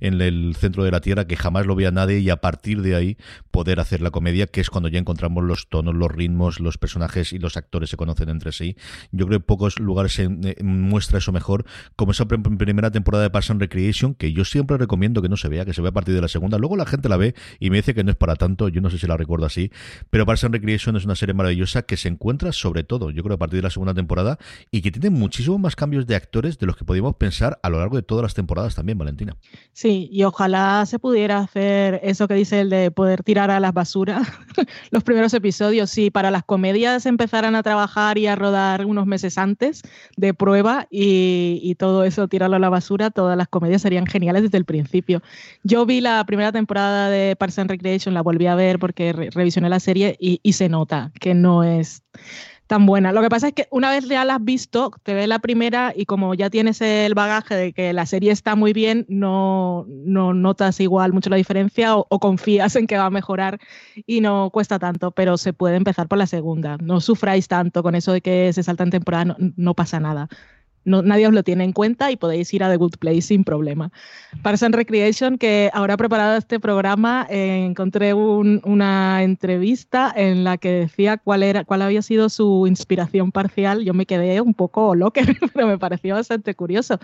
[0.00, 2.96] en, el centro de la tierra, que jamás lo vea nadie, y a partir de
[2.96, 3.16] ahí
[3.50, 7.32] poder hacer la comedia, que es cuando ya encontramos los tonos, los ritmos, los personajes
[7.32, 8.76] y los actores se conocen entre sí.
[9.10, 11.64] Yo creo que pocos lugares se eh, muestra eso mejor,
[11.96, 15.48] como esa primera temporada de Parks and Recreation, que yo siempre recomiendo que no se
[15.48, 16.58] vea, que se vea a partir de la segunda.
[16.58, 18.90] Luego la gente la ve y me dice que no es para tanto, yo no
[18.90, 19.70] sé si la recuerdo así,
[20.10, 23.36] pero Parks and Recreation es una serie maravillosa que se encuentra sobre todo, yo creo,
[23.36, 24.38] a partir de la segunda temporada
[24.70, 27.78] y que tiene muchísimos más cambios de actores de los que podíamos pensar a lo
[27.78, 29.36] largo de todas las temporadas también, Valentina.
[29.72, 33.72] Sí, y ojalá se pudiera hacer eso que dice el de poder tirar a las
[33.72, 34.26] basuras
[34.90, 35.90] los primeros episodios.
[35.90, 39.82] Si para las comedias empezaran a trabajar y a rodar unos meses antes
[40.16, 44.58] de prueba y todo eso tirarlo a la basura, todas las comedias serían geniales desde
[44.58, 45.22] el principio.
[45.62, 49.68] Yo vi la primera temporada de Parks and Recreation, la volví a ver porque revisioné
[49.68, 52.02] la serie y, y se nota que no es
[52.66, 53.12] tan buena.
[53.12, 55.92] Lo que pasa es que una vez ya la has visto, te ves la primera
[55.94, 60.34] y como ya tienes el bagaje de que la serie está muy bien, no, no
[60.34, 63.60] notas igual mucho la diferencia o, confías en que va a mejorar
[64.06, 66.76] y no cuesta tanto, pero se puede empezar por la segunda.
[66.78, 70.28] No sufráis tanto con eso de que se salta en temporada, no pasa nada
[70.86, 73.90] nadie os lo tiene en cuenta y podéis ir a The Good Place sin problema.
[74.42, 80.70] Parks and Recreation, que ahora preparado este programa, eh, encontré una entrevista en la que
[80.70, 83.84] decía cuál, era, cuál había sido su inspiración parcial.
[83.84, 85.22] Yo me quedé un poco loca,
[85.54, 86.98] pero me pareció bastante curioso,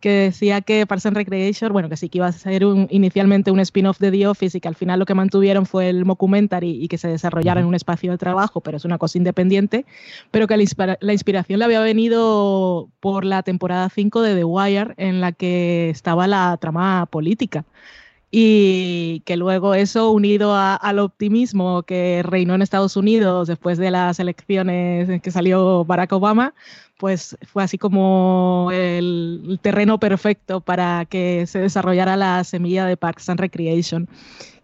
[0.00, 3.60] que decía que Parks and Recreation, bueno, que sí que iba a ser inicialmente un
[3.60, 6.88] spin-off de The Office y que al final lo que mantuvieron fue el mockumentary y
[6.88, 9.84] que se desarrollara en un espacio de trabajo, pero es una cosa independiente,
[10.30, 15.20] pero que la inspiración le había venido por la temporada 5 de The Wire, en
[15.20, 17.64] la que estaba la trama política.
[18.30, 24.18] Y que luego eso, unido al optimismo que reinó en Estados Unidos después de las
[24.18, 26.52] elecciones en que salió Barack Obama,
[26.98, 33.28] pues fue así como el, terreno perfecto para que se desarrollara la semilla de Parks
[33.28, 34.08] and Recreation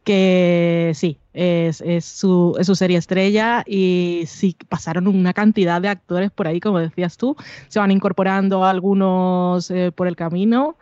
[0.05, 6.61] que sí, es, su, serie estrella y sí pasaron una cantidad de actores por ahí,
[6.61, 7.37] como decías tú,
[7.69, 10.77] se van incorporando algunos eh, por el camino.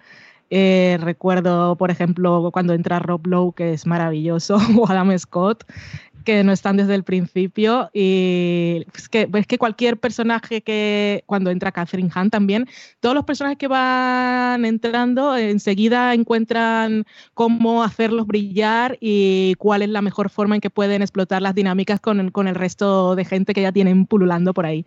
[0.50, 5.64] Eh, recuerdo, por ejemplo, cuando entra Rob Lowe, que es maravilloso, o Adam Scott,
[6.28, 7.88] que no están desde el principio.
[7.94, 12.68] Y es que, es que cualquier personaje que, cuando entra Catherine Hunt también,
[13.00, 20.02] todos los personajes que van entrando enseguida encuentran cómo hacerlos brillar y cuál es la
[20.02, 23.62] mejor forma en que pueden explotar las dinámicas con, con el resto de gente que
[23.62, 24.84] ya tienen pululando por ahí.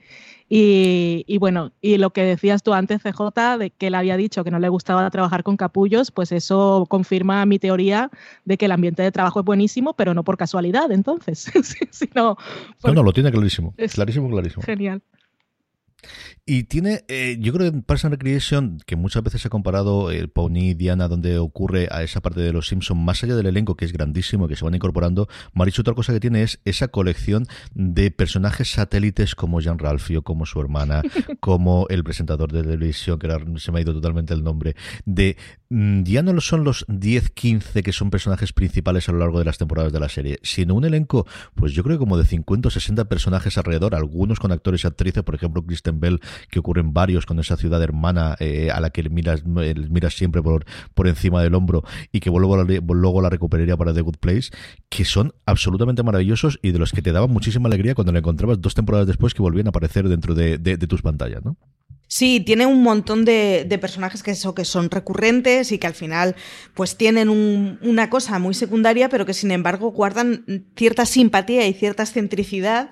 [0.54, 4.52] Y, bueno, y lo que decías tú antes, CJ, de que él había dicho que
[4.52, 8.10] no le gustaba trabajar con capullos, pues eso confirma mi teoría
[8.44, 11.50] de que el ambiente de trabajo es buenísimo, pero no por casualidad, entonces.
[11.92, 12.36] sino
[12.84, 13.74] no, no, lo tiene clarísimo.
[13.94, 14.62] clarísimo, clarísimo.
[14.64, 15.02] Genial.
[16.46, 20.12] Y tiene, eh, yo creo que en Parks and Recreation, que muchas veces ha comparado
[20.12, 23.76] el Pony Diana, donde ocurre a esa parte de los Simpsons, más allá del elenco,
[23.76, 27.46] que es grandísimo, que se van incorporando, Marichu otra cosa que tiene es esa colección
[27.74, 31.02] de personajes satélites como Jean Ralphio, como su hermana,
[31.40, 35.38] como el presentador de televisión, que ahora se me ha ido totalmente el nombre, de
[35.70, 39.46] mm, ya no son los 10, 15 que son personajes principales a lo largo de
[39.46, 42.72] las temporadas de la serie, sino un elenco, pues yo creo como de 50 o
[42.72, 47.26] 60 personajes alrededor, algunos con actores y actrices, por ejemplo, Kristen Bell, que ocurren varios
[47.26, 51.56] con esa ciudad hermana eh, a la que miras, miras siempre por, por encima del
[51.56, 54.52] hombro y que luego, luego la recuperaría para The Good Place,
[54.90, 58.62] que son absolutamente maravillosos y de los que te daban muchísima alegría cuando la encontrabas
[58.62, 61.58] dos temporadas después que volvían a aparecer dentro de, tus pantallas, ¿no?
[62.08, 66.36] Sí, tiene un montón de, personajes que, eso, que son recurrentes y que al final
[66.74, 72.04] pues tienen una cosa muy secundaria, pero que sin embargo guardan cierta simpatía y cierta
[72.04, 72.90] excentricidad,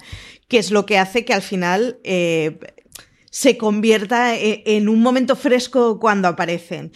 [0.47, 2.59] que es lo que hace que al final eh,
[3.31, 6.91] se convierta e, en un momento fresco cuando aparecen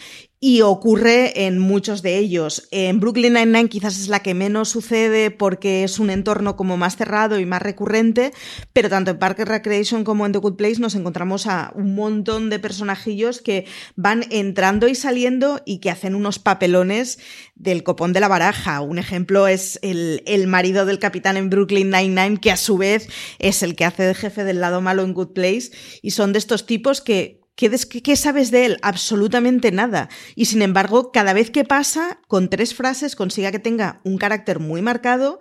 [0.46, 2.68] y ocurre en muchos de ellos.
[2.70, 6.98] En Brooklyn Nine-Nine quizás es la que menos sucede porque es un entorno como más
[6.98, 8.30] cerrado y más recurrente,
[8.74, 12.50] pero tanto en Park Recreation como en The Good Place nos encontramos a un montón
[12.50, 13.64] de personajillos que
[13.96, 17.18] van entrando y saliendo y que hacen unos papelones
[17.54, 18.82] del copón de la baraja.
[18.82, 23.08] Un ejemplo es el, el marido del capitán en Brooklyn Nine-Nine, que a su vez
[23.38, 25.70] es el que hace de jefe del lado malo en Good Place,
[26.02, 28.78] y son de estos tipos que ¿Qué, sabes de él?
[28.82, 30.08] Absolutamente nada.
[30.34, 34.58] Y sin embargo, cada vez que pasa, con tres frases consiga que tenga un carácter
[34.58, 35.38] muy marcado,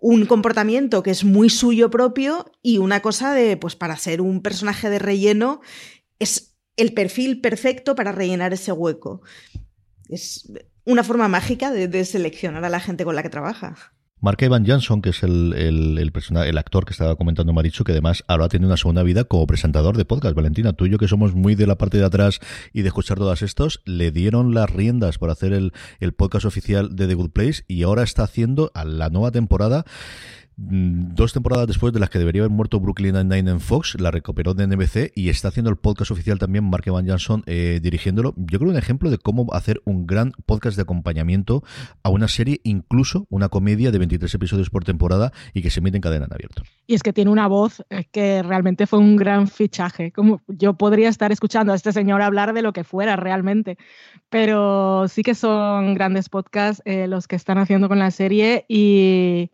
[0.00, 4.42] un comportamiento que es muy suyo propio y una cosa de, pues para ser un
[4.42, 5.60] personaje de relleno,
[6.20, 9.22] es el perfil perfecto para rellenar ese hueco.
[10.08, 10.48] Es
[10.84, 13.95] una forma mágica de, de seleccionar a la gente con la que trabaja.
[14.18, 18.48] Mark Evan Johnson, que es el, el, actor que estaba comentando Marichu, que además ahora
[18.48, 20.34] tiene una segunda vida como presentador de podcast.
[20.34, 22.40] Valentina, tú y yo que somos muy de la parte de atrás
[22.72, 26.96] y de escuchar todos estos, le dieron las riendas por hacer el, el podcast oficial
[26.96, 29.84] de The Good Place y ahora está haciendo a la nueva temporada
[30.56, 34.54] dos temporadas después de las que debería haber muerto Brooklyn Nine-Nine en Fox, la recuperó
[34.54, 38.32] de NBC y está haciendo el podcast oficial también Mark Evan Johnson eh, dirigiéndolo.
[38.36, 41.62] Yo creo un ejemplo de cómo hacer un gran podcast de acompañamiento
[42.02, 45.98] a una serie, incluso una comedia de 23 episodios por temporada y que se emite
[45.98, 46.62] en cadena en abierto.
[46.86, 50.10] Y es que tiene una voz eh, que realmente fue un gran fichaje.
[50.10, 53.76] Como yo podría estar escuchando a este señor hablar de lo que fuera realmente,
[54.30, 59.50] pero sí que son grandes podcasts eh, los que están haciendo con la serie y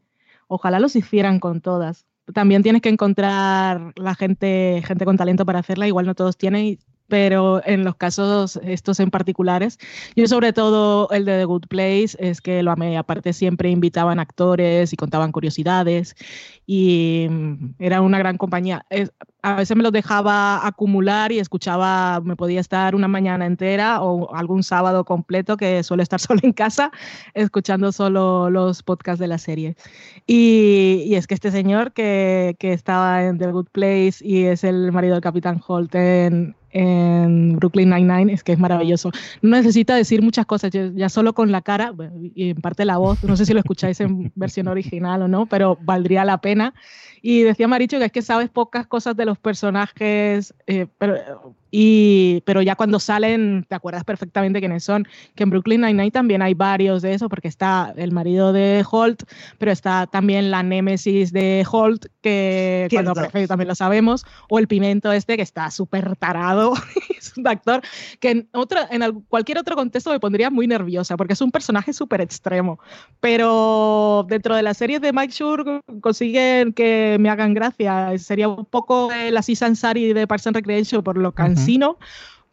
[0.55, 2.05] Ojalá los hicieran con todas.
[2.35, 6.79] También tienes que encontrar la gente, gente con talento para hacerla, igual no todos tienen,
[7.09, 9.79] pero en los casos estos en particulares,
[10.15, 14.21] yo sobre todo el de The Good Place es que lo amé, aparte siempre invitaban
[14.21, 16.15] actores y contaban curiosidades
[16.67, 18.85] y mm, era una gran compañía
[19.43, 24.35] a veces me los dejaba acumular y escuchaba, me podía estar una mañana entera o
[24.35, 26.93] algún sábado completo que suele estar solo en casa,
[27.35, 29.77] escuchando solo los podcasts de la serie.
[30.27, 34.93] Y, es que este señor que, que, estaba en The Good Place y es el
[34.93, 39.11] marido del Capitán Holt en, en Brooklyn Nine-Nine, es que es maravilloso.
[39.43, 41.93] No necesita decir muchas cosas, ya solo con la cara
[42.35, 45.47] y en parte la voz, no sé si lo escucháis en versión original o no,
[45.47, 46.75] pero valdría la pena.
[47.21, 52.43] Y decía Maricho que es que sabes pocas cosas de los personajes, eh, pero y,
[52.45, 55.09] pero ya cuando salen, te acuerdas perfectamente quiénes son.
[55.35, 59.23] Que en Brooklyn Nine-Nine también hay varios de eso, porque está el marido de Holt,
[59.57, 64.69] pero está también la némesis de Holt, que cuando aparece también lo sabemos, o el
[64.69, 66.75] pimento este, que está súper tarado,
[67.17, 67.81] es un actor
[68.21, 71.95] que en, otra, en cualquier otro contexto me pondría muy nerviosa, porque es un personaje
[71.95, 72.81] súper extremo.
[73.21, 78.13] Pero dentro de la serie de Mike Shure consiguen que me hagan gracia.
[78.19, 81.99] Sería un poco el Aziz Ansari de Parks and Recreation por lo cansado sino,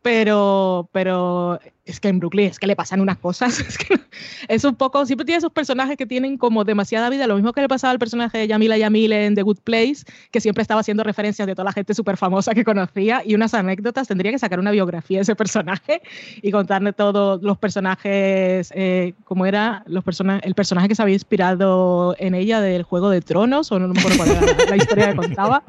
[0.01, 3.59] pero, pero es que en Brooklyn es que le pasan unas cosas.
[3.69, 3.99] Es, que
[4.47, 7.27] es un poco, siempre tiene esos personajes que tienen como demasiada vida.
[7.27, 10.41] Lo mismo que le pasaba al personaje de Yamila Yamil en The Good Place, que
[10.41, 14.07] siempre estaba haciendo referencias de toda la gente súper famosa que conocía y unas anécdotas.
[14.07, 16.01] Tendría que sacar una biografía de ese personaje
[16.41, 21.15] y contarle todos los personajes, eh, como era los persona el personaje que se había
[21.15, 25.11] inspirado en ella del Juego de Tronos, o no me acuerdo cuál era la historia
[25.11, 25.63] que contaba.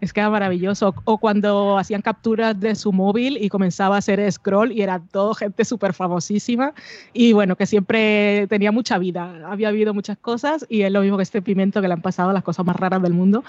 [0.00, 0.94] Es que era maravilloso.
[1.04, 5.34] O cuando hacían capturas de su móvil y comenzaba a hacer scroll y era todo
[5.34, 6.74] gente súper famosísima
[7.12, 11.16] y bueno, que siempre tenía mucha vida, había habido muchas cosas y es lo mismo
[11.16, 13.44] que este pimiento que le han pasado las cosas más raras del mundo.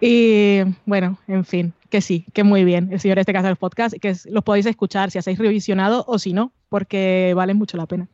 [0.00, 3.96] Y bueno, en fin, que sí, que muy bien, el señor este caso del podcast,
[4.00, 8.08] que los podéis escuchar si hacéis revisionado o si no, porque vale mucho la pena.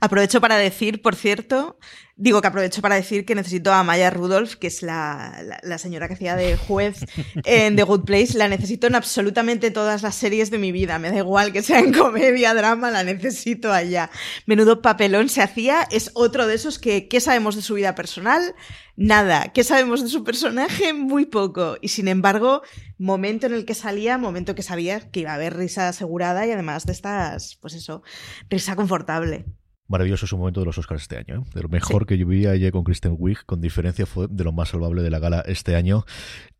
[0.00, 1.78] Aprovecho para decir, por cierto,
[2.16, 6.08] digo que aprovecho para decir que necesito a Maya Rudolph, que es la, la, señora
[6.08, 7.04] que hacía de juez
[7.44, 10.98] en The Good Place, la necesito en absolutamente todas las series de mi vida.
[10.98, 14.10] Me da igual que sea en comedia, drama, la necesito allá.
[14.46, 18.54] Menudo papelón se hacía, es otro de esos que, ¿qué sabemos de su vida personal?
[18.94, 19.52] Nada.
[19.52, 20.92] ¿Qué sabemos de su personaje?
[20.92, 21.76] Muy poco.
[21.80, 22.62] Y sin embargo,
[22.98, 26.50] momento en el que salía, momento que sabía que iba a haber risa asegurada y
[26.50, 28.02] además de estas, pues eso,
[28.50, 29.46] risa confortable
[29.88, 31.42] maravilloso su momento de los Oscars este año.
[31.42, 31.50] ¿eh?
[31.54, 34.52] De lo mejor que yo vi ayer con Kristen Wiig, con diferencia fue de lo
[34.52, 36.04] más salvable de la gala este año,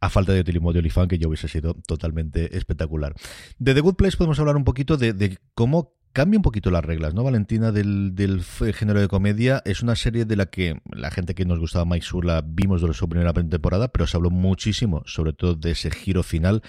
[0.01, 3.15] a falta de Tilimo de Olifán, que yo hubiese sido totalmente espectacular.
[3.59, 6.85] De The Good Place podemos hablar un poquito de, de cómo cambia un poquito las
[6.85, 7.25] reglas, ¿no?
[7.25, 11.45] Valentina del, del, género de comedia es una serie de la que la gente que
[11.45, 15.33] nos gustaba Mike Sur la vimos de su primera temporada, pero se habló muchísimo, sobre
[15.33, 16.63] todo de ese giro final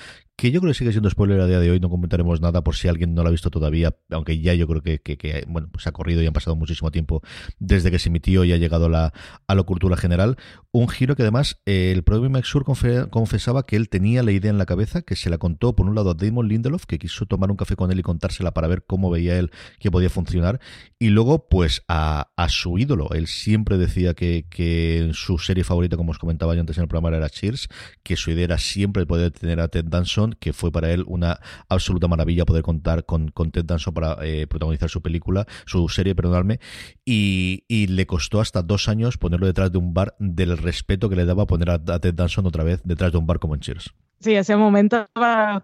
[0.44, 2.76] que yo creo que sigue siendo spoiler a día de hoy, no comentaremos nada por
[2.76, 5.88] si alguien no lo ha visto todavía, aunque ya yo creo que, que, bueno, pues
[5.88, 7.22] ha corrido y han pasado muchísimo tiempo
[7.60, 9.14] desde que se emitió y ha llegado la,
[9.48, 10.36] a la cultura general.
[10.74, 14.58] Un giro que además eh, el propio Sur confesaba que él tenía la idea en
[14.58, 17.50] la cabeza, que se la contó por un lado a Damon Lindelof, que quiso tomar
[17.50, 20.60] un café con él y contársela para ver cómo veía él que podía funcionar,
[21.00, 23.08] y luego pues a, a su ídolo.
[23.14, 26.89] Él siempre decía que, que su serie favorita, como os comentaba yo antes en el
[26.89, 27.70] programa, era Cheers,
[28.04, 31.39] que su idea era siempre poder tener a Ted Danson que fue para él una
[31.69, 36.59] absoluta maravilla poder contar con, Ted Danson para eh, protagonizar su película, su serie, perdonadme,
[37.05, 41.15] y, y, le costó hasta dos años ponerlo detrás de un bar del respeto que
[41.15, 43.93] le daba poner a, Ted Danson otra vez detrás de un bar como en Cheers.
[44.19, 45.05] Sí, ese momento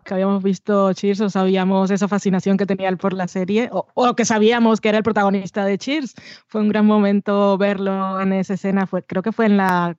[0.03, 4.15] que habíamos visto Cheers o sabíamos esa fascinación que tenía él por la serie o,
[4.15, 6.13] que sabíamos que era el protagonista de Cheers.
[6.47, 8.86] Fue un gran momento verlo en esa escena.
[9.07, 9.95] Creo que fue en la,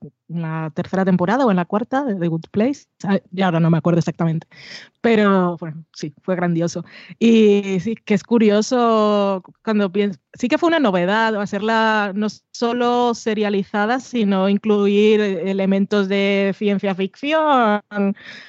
[0.75, 2.87] tercera temporada o en la cuarta de The Good Place.
[3.31, 4.47] Ya ahora no me acuerdo exactamente.
[5.01, 6.85] Pero bueno, sí, fue grandioso.
[7.19, 10.21] Y sí, que es curioso cuando pienso.
[10.35, 17.81] Sí que fue una novedad hacerla no solo serializada, sino incluir elementos de ciencia ficción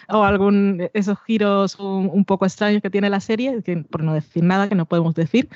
[0.09, 4.43] o algún esos giros un, poco extraños que tiene la serie, que por no decir
[4.43, 5.49] nada que no podemos decir,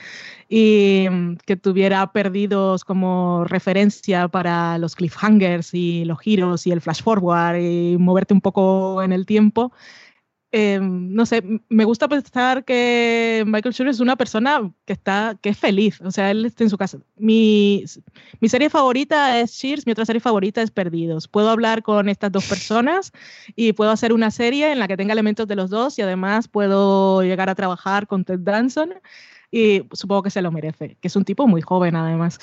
[0.50, 6.82] y mm, que tuviera perdidos como referencia para los cliffhangers y los giros y el
[6.82, 9.72] flash forward y moverte un poco en el tiempo.
[10.58, 15.50] Em, no sé, me gusta pensar que Michael Schur es una persona que está, que
[15.50, 16.98] es feliz, o sea, él está en su casa.
[17.18, 17.84] Mi,
[18.40, 21.28] mi serie favorita es Cheers, mi otra serie favorita es Perdidos.
[21.28, 23.12] Puedo hablar con estas dos personas
[23.58, 26.48] y puedo hacer una serie en la que tenga elementos de los dos y además
[26.48, 28.94] puedo llegar a trabajar con Ted Danson
[29.52, 32.40] y supongo que se lo merece, que es un tipo muy joven además.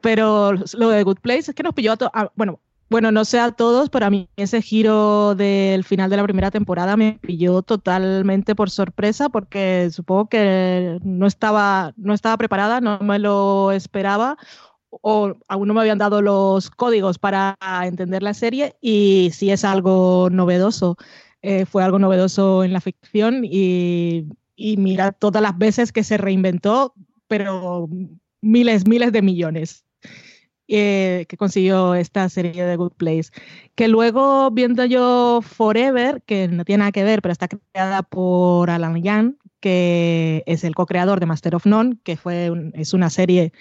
[0.00, 2.58] Pero lo de Good Place es que nos pilló a, todos, bueno,
[2.94, 6.52] bueno, no sé a todos, pero a mí ese giro del final de la primera
[6.52, 13.00] temporada me pilló totalmente por sorpresa porque supongo que no estaba, no estaba preparada, no
[13.00, 14.36] me lo esperaba
[14.90, 19.64] o aún no me habían dado los códigos para entender la serie y sí es
[19.64, 20.96] algo novedoso.
[21.42, 26.16] Eh, fue algo novedoso en la ficción y, y mira todas las veces que se
[26.16, 26.94] reinventó,
[27.26, 27.88] pero
[28.40, 29.84] miles, miles de millones.
[30.66, 33.30] Eh, que consiguió esta serie de Good Place.
[33.74, 38.70] Que luego, viendo yo Forever, que no tiene nada que ver, pero está creada por
[38.70, 43.52] Alan Young, que es el co-creador de Master of None, que fue es una serie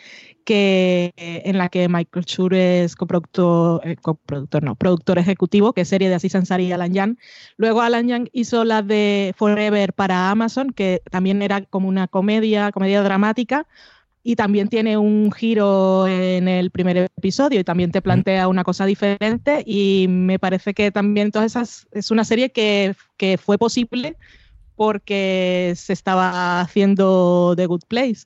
[0.45, 5.89] que, en la que Michael Schur es coproductor, eh, coproductor, no, productor ejecutivo, que es
[5.89, 7.17] serie de Aziz Ansari y Alan Young.
[7.57, 12.71] Luego Alan Young hizo la de Forever para Amazon, que también era como una comedia,
[12.71, 13.67] comedia dramática,
[14.23, 18.85] y también tiene un giro en el primer episodio y también te plantea una cosa
[18.85, 24.15] diferente y me parece que también todas esas es una serie que, que fue posible
[24.75, 28.25] porque se estaba haciendo The Good Place.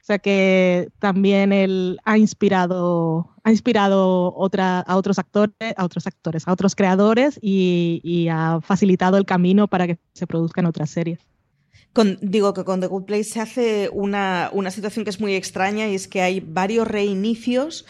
[0.00, 6.06] O sea que también él ha inspirado, ha inspirado otra, a otros actores, a otros
[6.06, 10.90] actores, a otros creadores y, y ha facilitado el camino para que se produzcan otras
[10.90, 11.20] series.
[12.20, 15.88] Digo que con The Good Place se hace una, una situación que es muy extraña
[15.88, 17.84] y es que hay varios reinicios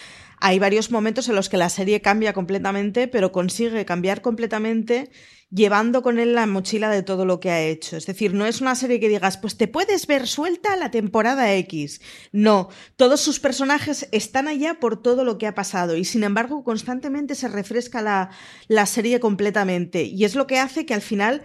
[0.44, 5.08] hay varios momentos en los que la serie cambia completamente, pero consigue cambiar completamente
[5.52, 7.96] llevando con él la mochila de todo lo que ha hecho.
[7.96, 11.54] Es decir, no es una serie que digas, pues te puedes ver suelta la temporada
[11.54, 12.00] X.
[12.32, 16.64] No, todos sus personajes están allá por todo lo que ha pasado y sin embargo
[16.64, 18.30] constantemente se refresca la,
[18.66, 20.04] la serie completamente.
[20.04, 21.42] Y es lo que hace que al final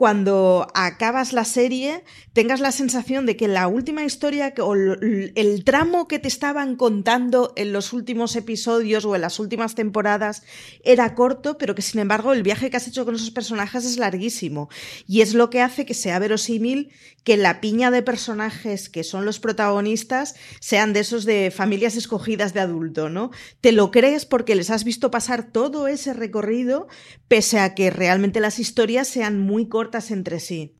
[0.00, 6.08] cuando acabas la serie tengas la sensación de que la última historia o el tramo
[6.08, 10.42] que te estaban contando en los últimos episodios o en las últimas temporadas
[10.84, 13.98] era corto, pero que sin embargo el viaje que has hecho con esos personajes es
[13.98, 14.70] larguísimo.
[15.06, 16.94] Y es lo que hace que sea verosímil
[17.24, 22.54] que la piña de personajes que son los protagonistas sean de esos de familias escogidas
[22.54, 23.30] de adulto, ¿no?
[23.60, 26.88] Te lo crees porque les has visto pasar todo ese recorrido,
[27.28, 30.76] pese a que realmente las historias sean muy cortas entre sí.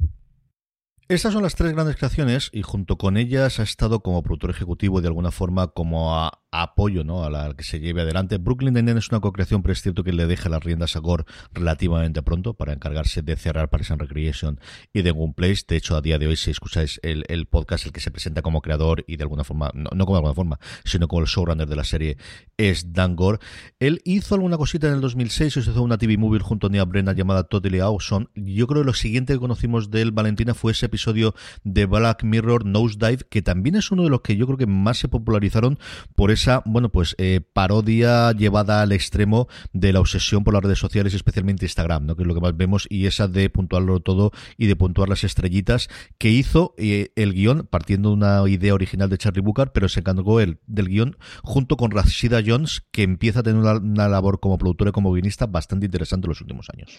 [1.10, 5.00] Estas son las tres grandes creaciones y junto con ellas ha estado como productor ejecutivo
[5.00, 7.24] de alguna forma como a apoyo ¿no?
[7.24, 8.38] a la que se lleve adelante.
[8.38, 11.24] Brooklyn Nine-Nine es una co-creación, pero es cierto que le deja las riendas a Gore
[11.52, 14.60] relativamente pronto para encargarse de cerrar Parks and Recreation
[14.92, 15.62] y de One Place.
[15.68, 18.42] De hecho, a día de hoy, si escucháis el, el podcast, el que se presenta
[18.42, 21.68] como creador y de alguna forma, no, como de alguna forma, sino como el showrunner
[21.68, 22.16] de la serie,
[22.56, 23.38] es Dan Gore.
[23.78, 27.16] Él hizo alguna cosita en el 2006, hizo una TV movie junto a Nia Brennan
[27.16, 28.26] llamada Totally Awesome.
[28.34, 31.34] Yo creo que lo siguiente que conocimos de él, Valentina, fue ese episodio
[31.64, 34.98] de Black Mirror Nosedive, que también es uno de los que yo creo que más
[34.98, 35.78] se popularizaron
[36.14, 40.78] por esa, bueno, pues eh, parodia llevada al extremo de la obsesión por las redes
[40.78, 42.16] sociales, especialmente Instagram, ¿no?
[42.16, 45.24] que es lo que más vemos, y esa de puntuarlo todo y de puntuar las
[45.24, 45.88] estrellitas
[46.18, 50.00] que hizo eh, el guion, partiendo de una idea original de Charlie Booker, pero se
[50.00, 54.40] encargó él del guion junto con Rashida Jones, que empieza a tener una, una labor
[54.40, 56.90] como productora y como guionista bastante interesante en los últimos años.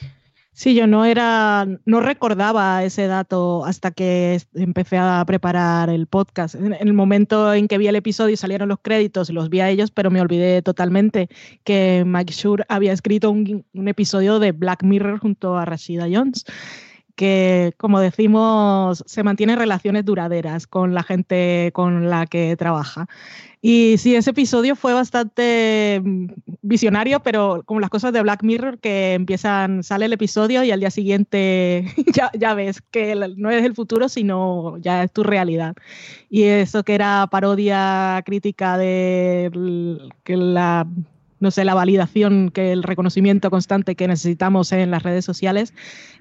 [0.54, 6.56] Sí, yo no era, no recordaba ese dato hasta que empecé a preparar el podcast.
[6.56, 9.92] En el momento en que vi el episodio salieron los créditos, los vi a ellos,
[9.92, 11.30] pero me olvidé totalmente
[11.64, 16.46] que Mike Shure había escrito un, un episodio de Black Mirror junto a Rashida Jones
[17.22, 23.08] que, como decimos, se mantienen relaciones duraderas con la gente con la que trabaja.
[23.62, 26.30] Y sí, ese episodio fue bastante mm,
[26.64, 30.80] visionario, pero como las cosas de Black Mirror, que empiezan, sale el episodio y al
[30.80, 35.76] día siguiente ya, ya ves que no es el futuro, sino ya es tu realidad.
[36.28, 39.52] Y eso que era parodia crítica de
[40.24, 40.88] que la
[41.42, 45.74] no sé, la validación, que el reconocimiento constante que necesitamos en las redes sociales,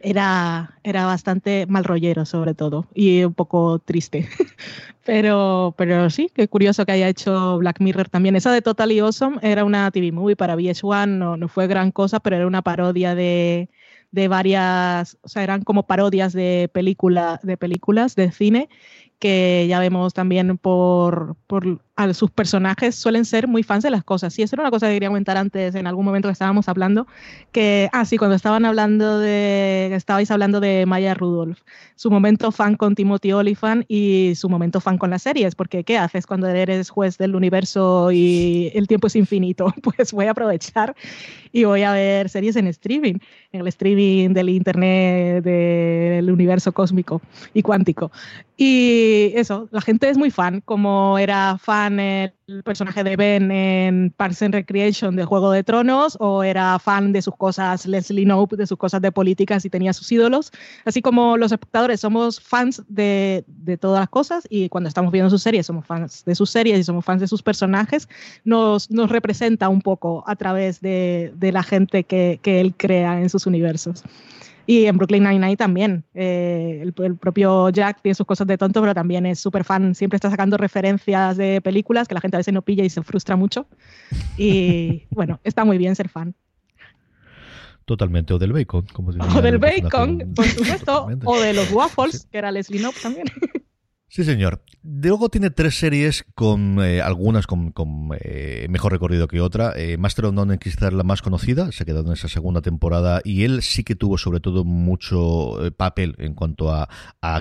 [0.03, 4.29] era, era bastante mal rollero sobre todo y un poco triste.
[5.05, 8.35] pero, pero sí, qué curioso que haya hecho Black Mirror también.
[8.35, 12.19] Esa de Totally Awesome era una TV movie para VH1, no, no fue gran cosa,
[12.21, 13.69] pero era una parodia de,
[14.11, 18.69] de varias, o sea, eran como parodias de, película, de películas de cine
[19.21, 24.05] que ya vemos también por, por a sus personajes suelen ser muy fans de las
[24.05, 24.39] cosas.
[24.39, 27.07] Y eso era una cosa que quería comentar antes, en algún momento que estábamos hablando,
[27.53, 31.59] que, ah, sí, cuando estaban hablando de, estabais hablando de Maya Rudolph,
[31.97, 35.99] su momento fan con Timothy Olyphant y su momento fan con las series, porque ¿qué
[35.99, 39.75] haces cuando eres juez del universo y el tiempo es infinito?
[39.91, 40.95] Pues voy a aprovechar
[41.53, 43.15] y voy a ver series en streaming,
[43.53, 47.21] en el streaming del internet, del universo cósmico
[47.55, 48.13] y cuántico.
[48.57, 54.15] Y eso, la gente es muy fan, como era fan el personaje de Ben en
[54.17, 58.57] Parks and Recreation de Juego de Tronos o era fan de sus cosas Leslie Knope,
[58.57, 60.53] de sus cosas de políticas y tenía sus ídolos.
[60.85, 65.31] Así como los espectadores somos fans de, de todas las cosas y cuando estamos viendo
[65.31, 68.09] sus series somos fans de sus series y somos fans de sus personajes,
[68.45, 73.21] nos, nos representa un poco a través de, de la gente que, que él crea
[73.21, 74.05] en sus universos.
[74.71, 76.05] Y en Brooklyn Nine-Nine también.
[76.15, 79.97] Eh, el, propio Jack tiene sus cosas de tonto, pero también es súper fan.
[79.97, 83.03] Siempre está sacando referencias de películas que la gente a veces no pilla y se
[83.03, 83.67] frustra mucho.
[84.37, 86.37] Y bueno, está muy bien ser fan.
[87.85, 92.39] Totalmente, o del bacon, como O del bacon, por supuesto, o de los waffles, que
[92.39, 93.27] era Leslie Knope también.
[94.11, 94.61] Sí, señor.
[94.83, 97.73] Luego tiene tres series con eh, algunas con,
[98.19, 99.73] eh, mejor recorrido que otra.
[99.77, 103.45] Eh, Master of None quizás la más conocida, se quedó en esa segunda temporada y
[103.45, 106.89] él sí que tuvo sobre todo mucho papel en cuanto a,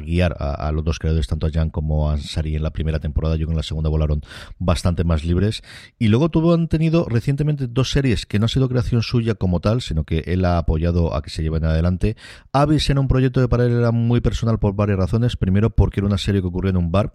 [0.01, 3.36] guiar a, los dos creadores, tanto a Jan como a Sari en la primera temporada.
[3.36, 4.22] Yo en la segunda volaron
[4.59, 5.63] bastante más libres.
[5.97, 9.59] Y luego tuvo, han tenido recientemente dos series que no ha sido creación suya como
[9.59, 12.15] tal, sino que él ha apoyado a que se lleven adelante.
[12.53, 15.36] Abyss era un proyecto de paralela muy personal por varias razones.
[15.36, 17.14] Primero porque era una serie que ocurría en un bar,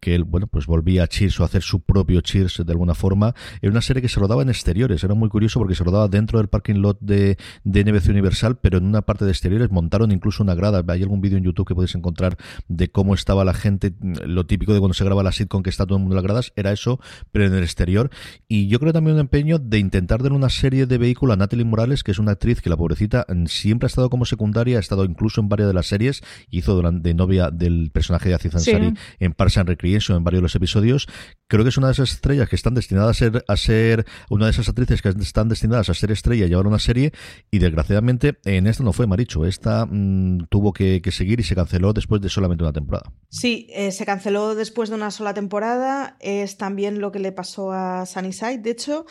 [0.00, 2.94] que él, bueno, pues volvía a Cheers o a hacer su propio Cheers de alguna
[2.94, 3.34] forma.
[3.60, 6.38] Era una serie que se rodaba en exteriores, era muy curioso porque se rodaba dentro
[6.38, 10.42] del parking lot de, de NBC Universal, pero en una parte de exteriores montaron incluso
[10.42, 10.84] una grada.
[10.86, 12.36] Hay algún vídeo en YouTube que podéis encontrar
[12.68, 15.86] de cómo estaba la gente, lo típico de cuando se graba la sitcom que está
[15.86, 18.10] todo el mundo en las gradas, era eso, pero en el exterior.
[18.48, 21.64] Y yo creo también un empeño de intentar dar una serie de vehículos a Natalie
[21.64, 25.04] Morales, que es una actriz que la pobrecita siempre ha estado como secundaria, ha estado
[25.04, 28.81] incluso en varias de las series, hizo durante novia del personaje de Aziz Ansari
[29.20, 31.08] en Parks and Recreation en varios de los episodios.
[31.48, 34.46] Creo que es una de esas estrellas que están destinadas a ser, a ser una
[34.46, 37.12] de esas actrices que están destinadas a ser estrella y llevar una serie,
[37.50, 39.46] y desgraciadamente en esta no fue Maricho.
[39.46, 43.12] Esta mm, tuvo que, seguir y se canceló después de solamente una temporada.
[43.28, 46.16] Sí, eh, se canceló después de una sola temporada.
[46.20, 49.06] Es también lo que le pasó a Sunnyside, de hecho,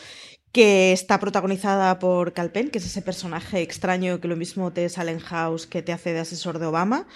[0.51, 5.11] que está protagonizada por Calpen, que es ese personaje extraño que lo mismo te sale
[5.11, 7.07] en House que te hace de asesor de Obama.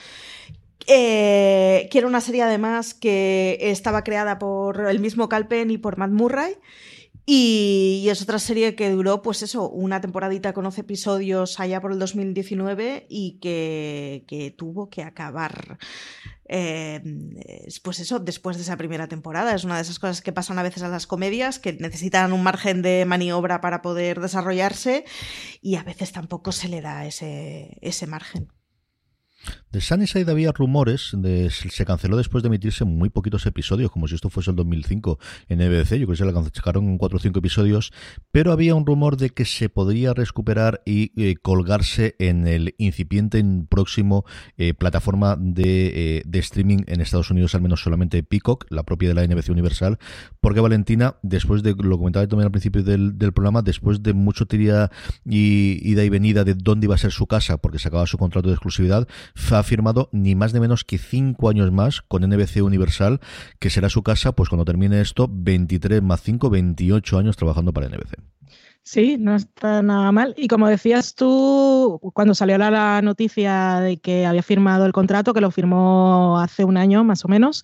[0.87, 5.97] Eh, que era una serie además que estaba creada por el mismo Calpen y por
[5.97, 6.55] Matt Murray.
[7.27, 11.91] Y, es otra serie que duró, pues eso, una temporadita con 11 episodios allá por
[11.91, 15.79] el 2019 y que, tuvo que acabar
[16.47, 17.01] eh,
[17.83, 19.55] pues eso, después de esa primera temporada.
[19.55, 22.43] Es una de esas cosas que pasan a veces a las comedias, que necesitan un
[22.43, 25.03] margen de maniobra para poder desarrollarse
[25.61, 28.49] y a veces tampoco se le da ese, ese margen.
[29.75, 34.15] De Sunnyside había rumores, de, se canceló después de emitirse muy poquitos episodios, como si
[34.15, 35.19] esto fuese el 2005
[35.49, 37.91] en EBC, yo creo que se la cancelaron en 4 o 5 episodios,
[38.31, 43.37] pero había un rumor de que se podría recuperar y eh, colgarse en el incipiente
[43.39, 44.23] en próximo
[44.55, 49.09] eh, plataforma de, eh, de, streaming en Estados Unidos, al menos solamente Peacock, la propia
[49.09, 49.99] de la NBC Universal,
[50.39, 54.45] porque Valentina, después de, lo comentaba también al principio del, del programa, después de mucho
[54.45, 54.89] tiria
[55.25, 58.17] y ida y venida de dónde iba a ser su casa, porque se acababa su
[58.17, 59.05] contrato de exclusividad,
[59.65, 63.19] firmado ni más ni menos que cinco años más con NBC Universal,
[63.59, 67.89] que será su casa, pues cuando termine esto, 23 más 5, 28 años trabajando para
[67.89, 68.15] NBC.
[68.83, 70.35] Sí, no está nada mal.
[70.37, 75.41] Y como decías tú, cuando salió la noticia de que había firmado el contrato, que
[75.41, 77.63] lo firmó hace un año más o menos,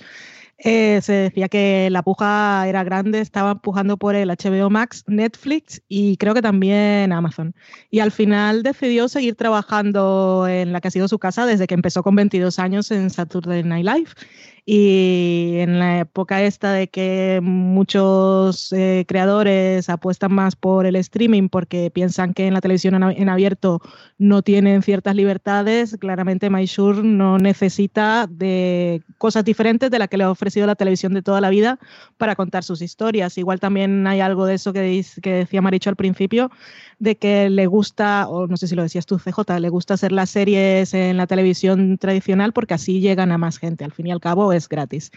[0.63, 5.81] eh, se decía que la puja era grande, estaba pujando por el HBO Max, Netflix
[5.87, 7.55] y creo que también Amazon.
[7.89, 11.73] Y al final decidió seguir trabajando en la que ha sido su casa desde que
[11.73, 14.09] empezó con 22 años en Saturday Night Live.
[14.63, 21.49] Y en la época esta de que muchos eh, creadores apuestan más por el streaming
[21.49, 23.81] porque piensan que en la televisión en abierto
[24.19, 30.25] no tienen ciertas libertades, claramente MySure no necesita de cosas diferentes de las que le
[30.25, 31.79] ha ofrecido la televisión de toda la vida
[32.17, 33.39] para contar sus historias.
[33.39, 36.51] Igual también hay algo de eso que, que decía Maricho al principio,
[36.99, 40.11] de que le gusta, o no sé si lo decías tú, CJ, le gusta hacer
[40.11, 43.83] las series en la televisión tradicional porque así llegan a más gente.
[43.83, 45.11] Al fin y al cabo es gratis.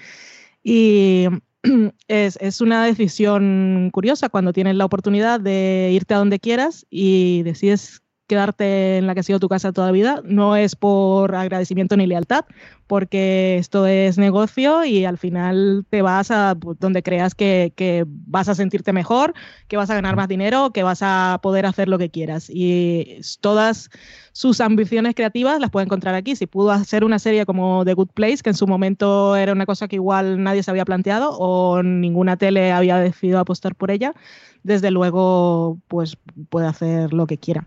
[0.62, 1.26] Y
[2.08, 7.42] es, es, una decisión curiosa cuando tienes la oportunidad de irte a donde quieras y
[7.42, 10.22] decides quedarte en la que ha sido tu casa toda la vida.
[10.24, 12.44] No es por agradecimiento ni lealtad,
[12.86, 18.04] porque esto es negocio y al final te vas a pues, donde creas que, que,
[18.06, 19.34] vas a sentirte mejor,
[19.68, 22.48] que vas a ganar más dinero, que vas a poder hacer lo que quieras.
[22.48, 23.90] Y todas
[24.32, 26.36] sus ambiciones creativas las puede encontrar aquí.
[26.36, 29.66] Si pudo hacer una serie como The Good Place, que en su momento era una
[29.66, 34.14] cosa que igual nadie se había planteado o ninguna tele había decidido apostar por ella,
[34.62, 36.16] desde luego pues
[36.48, 37.66] puede hacer lo que quiera.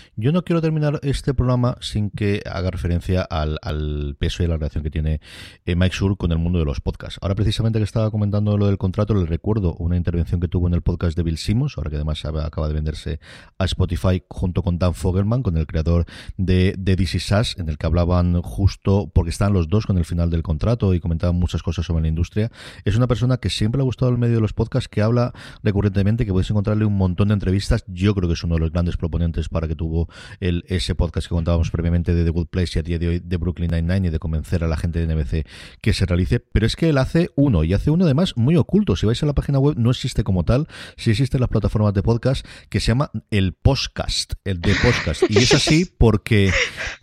[0.17, 4.83] Yo no quiero terminar este programa sin que haga referencia al, peso y la relación
[4.83, 5.21] que tiene
[5.65, 7.17] eh, Mike Sur con el mundo de los podcasts.
[7.21, 10.73] Ahora, precisamente que estaba comentando lo del contrato, le recuerdo una intervención que tuvo en
[10.73, 13.21] el podcast de Bill Simmons, ahora que además acaba de venderse
[13.57, 16.05] a Spotify junto con Dan Fogelman, con el creador
[16.35, 20.03] de, de DC Sass, en el que hablaban justo, porque están los dos con el
[20.03, 22.51] final del contrato y comentaban muchas cosas sobre la industria.
[22.83, 25.33] Es una persona que siempre le ha gustado el medio de los podcasts, que habla
[25.63, 27.85] recurrentemente, que podéis encontrarle un montón de entrevistas.
[27.87, 30.00] Yo creo que es uno de los grandes proponentes para que tuvo
[30.39, 33.19] el, ese podcast que contábamos previamente de The Good Place y a día de hoy
[33.19, 35.47] de Brooklyn Nine-Nine y de convencer a la gente de NBC
[35.81, 36.39] que se realice.
[36.39, 38.95] Pero es que él hace uno y hace uno además muy oculto.
[38.95, 42.03] Si vais a la página web, no existe como tal, si existen las plataformas de
[42.03, 45.23] podcast que se llama el podcast, el de podcast.
[45.29, 46.51] Y es así porque,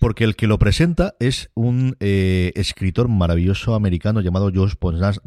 [0.00, 4.74] porque el que lo presenta es un eh, escritor maravilloso americano llamado Josh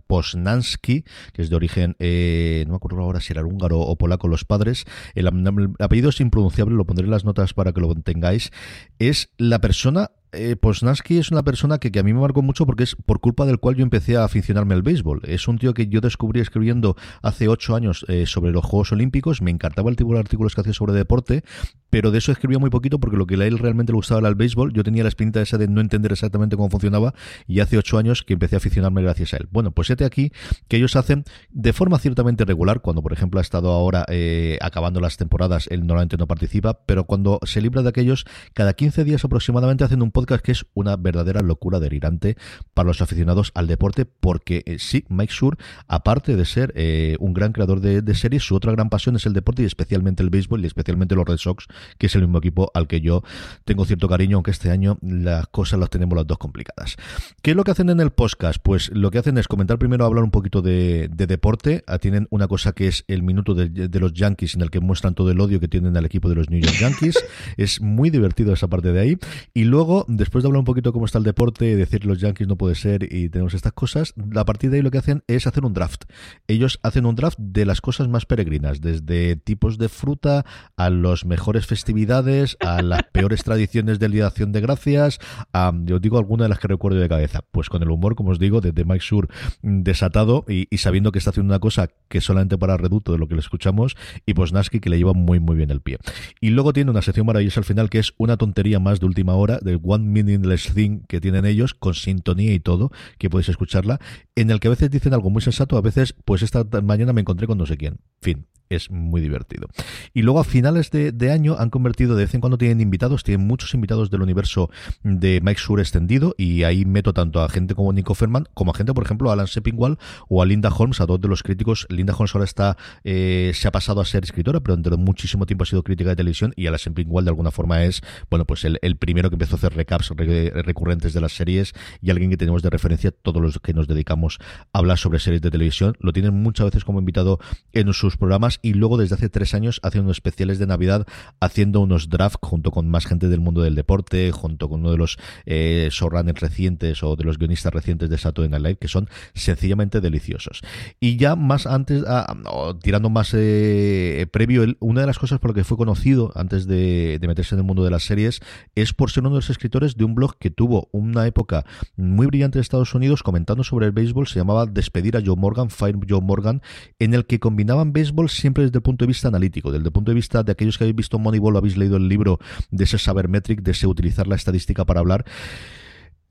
[0.07, 1.03] Posnansky,
[1.33, 4.45] que es de origen, eh, no me acuerdo ahora si era húngaro o polaco los
[4.45, 4.85] padres.
[5.15, 8.51] El, el apellido es impronunciable, lo pondré en las notas para que lo tengáis,
[8.97, 12.65] es la persona eh, Posnansky es una persona que, que, a mí me marcó mucho
[12.65, 15.21] porque es por culpa del cual yo empecé a aficionarme al béisbol.
[15.25, 19.41] Es un tío que yo descubrí escribiendo hace ocho años eh, sobre los Juegos Olímpicos.
[19.41, 21.43] Me encantaba el tipo de artículos que hacía sobre deporte,
[21.89, 24.29] pero de eso escribía muy poquito porque lo que a él realmente le gustaba era
[24.29, 24.73] el béisbol.
[24.73, 27.13] Yo tenía la espinita esa de no entender exactamente cómo funcionaba
[27.47, 29.49] y hace ocho años que empecé a aficionarme gracias a él.
[29.51, 30.31] Bueno, pues este aquí
[30.69, 35.01] que ellos hacen de forma ciertamente regular, cuando por ejemplo ha estado ahora eh, acabando
[35.01, 39.25] las temporadas, él normalmente no participa, pero cuando se libra de aquellos, cada 15 días
[39.25, 42.37] aproximadamente hacen un podcast que es una verdadera locura delirante
[42.73, 45.57] para los aficionados al deporte, porque eh, sí, Mike Shure,
[45.87, 49.25] aparte de ser eh, un gran creador de, de, series, su otra gran pasión es
[49.25, 51.67] el deporte y especialmente el béisbol y especialmente los Red Sox,
[51.97, 53.23] que es el mismo equipo al que yo
[53.65, 56.95] tengo cierto cariño, aunque este año las cosas las tenemos las dos complicadas.
[57.41, 58.59] ¿Qué es lo que hacen en el podcast?
[58.61, 61.83] Pues lo que hacen es comentar primero, hablar un poquito de, de deporte.
[61.87, 64.79] Ah, tienen una cosa que es el minuto de, de, los Yankees en el que
[64.79, 67.17] muestran todo el odio que tienen al equipo de los New York Yankees.
[67.57, 69.17] es muy divertido esa parte de ahí.
[69.53, 72.57] Y luego, después de hablar un poquito cómo está el deporte, decir los Yankees no
[72.57, 75.65] puede ser y tenemos estas cosas, a partir de ahí lo que hacen es hacer
[75.65, 76.03] un draft.
[76.47, 80.45] Ellos hacen un draft de las cosas más peregrinas, desde tipos de fruta
[80.77, 85.19] a las mejores festividades, a las peores tradiciones de de Acción de Gracias,
[85.53, 87.41] a, yo digo alguna de las que recuerdo de cabeza.
[87.51, 89.29] Pues con el humor, como os digo, desde Mike Sur
[89.61, 93.35] desatado y, sabiendo que está haciendo una cosa que solamente para reducto de lo que
[93.35, 93.95] le escuchamos,
[94.25, 95.97] y pues Nasky que le lleva muy muy bien el pie.
[96.39, 99.35] Y luego tiene una sección maravillosa al final que es una tontería más de última
[99.35, 103.99] hora, del One Meaningless Thing que tienen ellos, con sintonía y todo, que podéis escucharla,
[104.35, 107.21] en el que a veces dicen algo muy sensato, a veces, pues esta mañana me
[107.21, 107.99] encontré con no sé quién.
[108.21, 109.67] Fin, es muy divertido.
[110.13, 113.23] Y luego a finales de, de, año han convertido, de vez en cuando tienen invitados,
[113.23, 114.69] tienen muchos invitados del universo
[115.03, 118.73] de Mike Shure extendido, y ahí meto tanto a gente como Nico Ferman, como a
[118.73, 119.97] gente, por ejemplo, a Alan Seppingwall
[120.29, 121.87] o a Linda Holmes, a dos de los críticos.
[121.89, 125.63] Linda Holmes ahora está, eh, se ha pasado a ser escritora, pero durante muchísimo tiempo
[125.63, 128.79] ha sido crítica de televisión, y Alan Seppingwall de alguna forma es, bueno, pues el,
[128.81, 132.37] el primero que empezó a hacer recaps re, recurrentes de las series y alguien que
[132.37, 134.39] tenemos de referencia todos los que nos dedicamos
[134.73, 135.95] a hablar sobre series de televisión.
[135.99, 137.39] Lo tienen muchas veces como invitado
[137.73, 141.05] en sus programas y luego desde hace tres años hace unos especiales de Navidad
[141.39, 144.97] haciendo unos draft junto con más gente del mundo del deporte, junto con uno de
[144.97, 145.89] los eh,
[146.35, 150.61] recientes o de los guionistas recientes de Saturday Night Live, que son sencillamente deliciosos.
[150.99, 152.35] Y ya más antes, ah,
[152.81, 157.17] tirando más eh, previo, una de las cosas por lo que fue conocido antes de,
[157.19, 158.41] de meterse en el mundo de las series
[158.75, 162.27] es por ser uno de los escritores de un blog que tuvo una época muy
[162.27, 165.97] brillante de Estados Unidos comentando sobre el béisbol, se llamaba Despedir a Joe Morgan, Fire
[166.07, 166.61] Joe Morgan,
[166.99, 170.11] en el que combinaban béisbol siempre desde el punto de vista analítico, desde el punto
[170.11, 172.39] de vista de aquellos que habéis visto Moneyball, habéis leído el libro
[172.69, 175.25] de ese sabermetric, de ese utilizar la estadística para hablar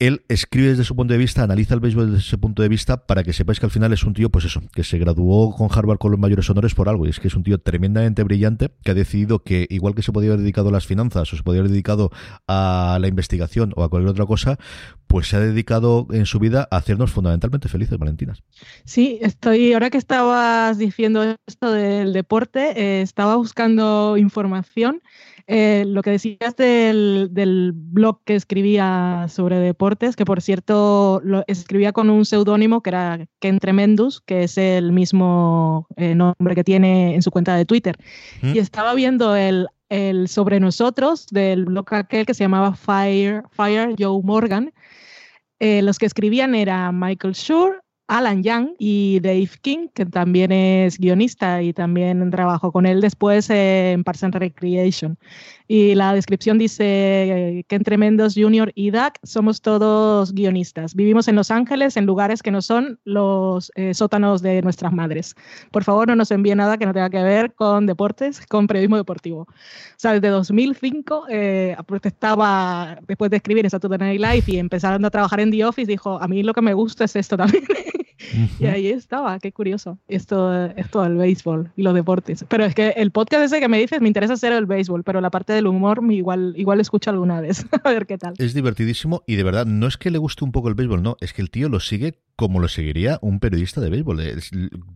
[0.01, 3.07] él escribe desde su punto de vista, analiza el béisbol desde ese punto de vista
[3.07, 5.69] para que sepáis que al final es un tío, pues eso, que se graduó con
[5.71, 7.07] Harvard con los mayores honores por algo.
[7.07, 10.11] Y es que es un tío tremendamente brillante que ha decidido que, igual que se
[10.11, 12.11] podía haber dedicado a las finanzas o se podía haber dedicado
[12.49, 14.59] a la investigación o a cualquier otra cosa,
[15.07, 18.43] pues se ha dedicado en su vida a hacernos fundamentalmente felices, Valentinas.
[18.85, 25.03] Sí, estoy, ahora que estabas diciendo esto del deporte, eh, estaba buscando información.
[25.53, 31.43] Eh, lo que decías del, del, blog que escribía sobre deportes, que por cierto lo
[31.49, 36.63] escribía con un seudónimo que era Ken Tremendous, que es el mismo eh, nombre que
[36.63, 37.97] tiene en su cuenta de Twitter.
[38.43, 38.55] ¿Mm?
[38.55, 43.97] Y estaba viendo el, el sobre nosotros del blog aquel que se llamaba Fire, Fire
[43.99, 44.73] Joe Morgan.
[45.59, 50.99] Eh, los que escribían era Michael Schur, Alan Young y Dave King, que también es
[50.99, 55.17] guionista y también trabajó con él después en Parks and Recreation.
[55.69, 60.97] Y la descripción dice que en Junior y Doug somos todos guionistas.
[60.97, 65.37] Vivimos en Los Ángeles, en lugares que no son los eh, sótanos de nuestras madres.
[65.71, 68.97] Por favor, no nos envíe nada que no tenga que ver con deportes, con periodismo
[68.97, 69.43] deportivo.
[69.43, 69.47] O
[69.97, 75.11] sea, desde 2005 eh, estaba, después de escribir en Saturday Night Live y empezando a
[75.13, 77.63] trabajar en The Office, dijo, a mí lo que me gusta es esto también.
[78.59, 82.45] Y ahí estaba, qué curioso, esto, esto del béisbol y los deportes.
[82.49, 85.21] Pero es que el podcast ese que me dices me interesa hacer el béisbol, pero
[85.21, 88.35] la parte del humor igual, igual escucho alguna vez, a ver qué tal.
[88.39, 91.17] Es divertidísimo y de verdad, no es que le guste un poco el béisbol, no,
[91.21, 94.19] es que el tío lo sigue como lo seguiría un periodista de béisbol.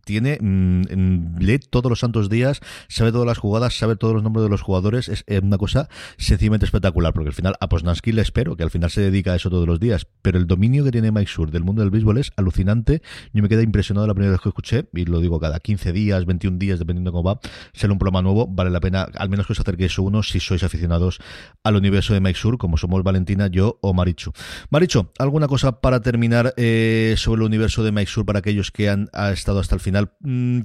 [0.06, 4.44] Tiene, mmm, lee todos los santos días, sabe todas las jugadas, sabe todos los nombres
[4.44, 8.56] de los jugadores, es, una cosa sencillamente espectacular, porque al final a Posnansky le espero,
[8.56, 11.12] que al final se dedica a eso todos los días, pero el dominio que tiene
[11.12, 13.02] Mike Sur del mundo del béisbol es alucinante.
[13.34, 16.24] Yo me quedé impresionado la primera vez que escuché, y lo digo cada 15 días,
[16.24, 17.40] 21 días, dependiendo de cómo va,
[17.74, 20.62] sale un programa nuevo, vale la pena, al menos que os acerquéis uno si sois
[20.62, 21.18] aficionados
[21.62, 24.32] al universo de Mike Sur, como somos Valentina, yo o Marichu.
[24.70, 28.88] Marichu, ¿alguna cosa para terminar eh, sobre el universo de Mike Sur para aquellos que
[28.88, 30.12] han ha estado hasta el final?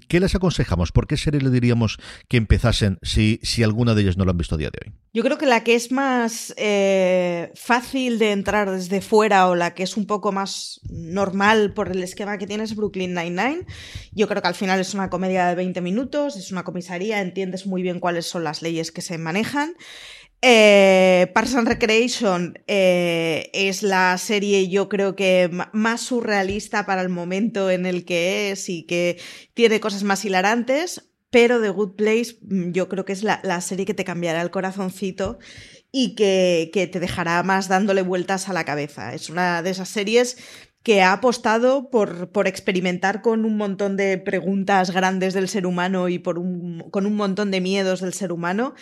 [0.08, 0.92] ¿Qué les aconsejamos?
[0.92, 1.98] ¿Por qué serie le diríamos
[2.28, 4.94] que empezasen si, si alguna de ellas no lo han visto a día de hoy?
[5.12, 9.74] Yo creo que la que es más eh, fácil de entrar desde fuera o la
[9.74, 13.66] que es un poco más normal por el esquema que tiene es Brooklyn Nine-Nine.
[14.12, 17.66] Yo creo que al final es una comedia de 20 minutos, es una comisaría, entiendes
[17.66, 19.74] muy bien cuáles son las leyes que se manejan.
[20.42, 21.34] Eh,
[21.66, 28.06] Recreation eh, es la serie yo creo que más surrealista para el momento en el
[28.06, 29.20] que es y que
[29.54, 31.06] tiene cosas más hilarantes.
[31.32, 34.50] Pero The Good Place mm, yo creo que es la, serie que te cambiará el
[34.50, 35.38] corazoncito
[35.92, 39.14] y que, que, te dejará más dándole vueltas a la cabeza.
[39.14, 40.38] Es una de esas series
[40.84, 46.08] que ha apostado por, por experimentar con un montón de preguntas grandes del ser humano
[46.10, 48.76] y por un, con un montón de miedos del ser humano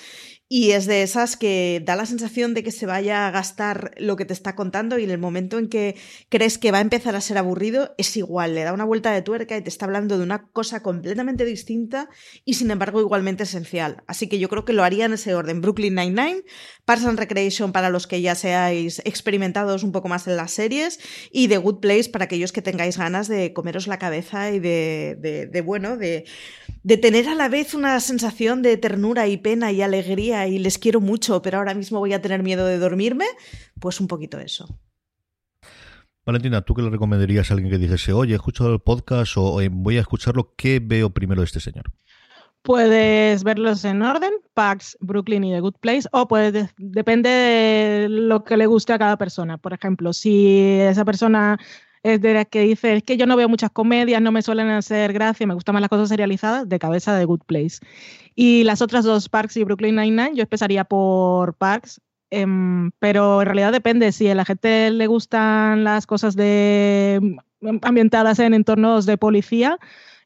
[0.49, 4.15] y es de esas que da la sensación de que se vaya a gastar lo
[4.15, 5.95] que te está contando y en el momento en que
[6.29, 9.21] crees que va a empezar a ser aburrido es igual, le da una vuelta de
[9.21, 12.09] tuerca y te está hablando de una cosa completamente distinta
[12.45, 14.03] y sin embargo igualmente esencial.
[14.07, 15.61] Así que yo creo que lo haría en ese orden.
[15.61, 16.43] Brooklyn Nine-Nine,
[16.85, 20.99] Parks and Recreation para los que ya seáis experimentados un poco más en las series
[21.31, 25.17] y The Good Place para aquellos que tengáis ganas de comeros la cabeza y de,
[25.19, 26.25] de, de bueno, de,
[26.87, 30.77] de tener a la vez una sensación de ternura y pena y alegría y les
[30.77, 33.25] quiero mucho, pero ahora mismo voy a tener miedo de dormirme,
[33.77, 34.79] pues un poquito eso.
[36.25, 39.59] Valentina, ¿tú qué le recomendarías a alguien que dijese, oye, he escuchado el podcast o
[39.69, 40.53] voy a escucharlo?
[40.55, 41.91] ¿Qué veo primero de este señor?
[42.61, 48.45] Puedes verlos en orden, Pax, Brooklyn y The Good Place, o puedes, depende de lo
[48.45, 49.57] que le guste a cada persona.
[49.57, 51.59] Por ejemplo, si esa persona
[52.13, 54.69] es de la que dice, es que yo no veo muchas comedias, no me suelen
[54.69, 57.79] hacer gracia, me gustan más las cosas serializadas, de cabeza de Good Place.
[58.35, 63.45] Y las otras dos, Parks y Brooklyn Nine-Nine, yo empezaría por Parks, em, pero en
[63.45, 64.11] realidad depende.
[64.11, 67.15] Si a la gente le gustan las cosas de
[67.61, 69.77] em, ambientadas en entornos de policía,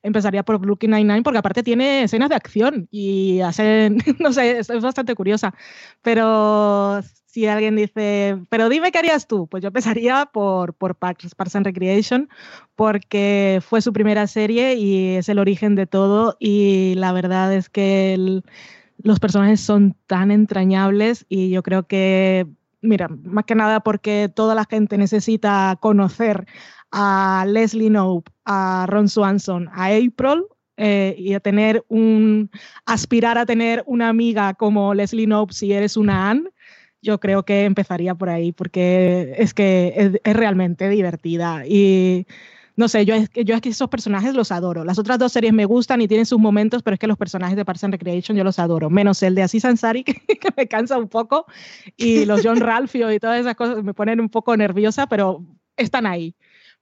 [0.03, 4.67] empezaría por Brooklyn Nine-Nine porque aparte tiene escenas de acción y hacen, no sé, es,
[4.81, 5.53] bastante curiosa.
[6.01, 11.35] Pero si alguien dice, pero dime qué harías tú, pues yo empezaría por, por Parks,
[11.35, 12.29] Parks and Recreation
[12.75, 17.69] porque fue su primera serie y es el origen de todo y la verdad es
[17.69, 18.41] que
[19.03, 22.47] los personajes son tan entrañables y yo creo que,
[22.81, 26.45] mira, más que nada porque toda la gente necesita conocer
[26.91, 30.43] a Leslie Knope, a Ron Swanson, a April
[30.77, 32.49] eh, y a tener un,
[32.85, 36.49] aspirar a tener una amiga como Leslie Knope si eres una Anne,
[37.01, 42.27] yo creo que empezaría por ahí porque es que es, realmente divertida y
[42.77, 44.83] no sé, yo es, que, yo es que esos personajes los adoro.
[44.85, 47.55] Las otras dos series me gustan y tienen sus momentos, pero es que los personajes
[47.55, 50.67] de Parks and Recreation yo los adoro, menos el de Aziz Ansari, que, que me
[50.67, 51.45] cansa un poco,
[51.97, 55.45] y los John Ralphio y todas esas cosas me ponen un poco nerviosa, pero
[55.77, 56.35] están ahí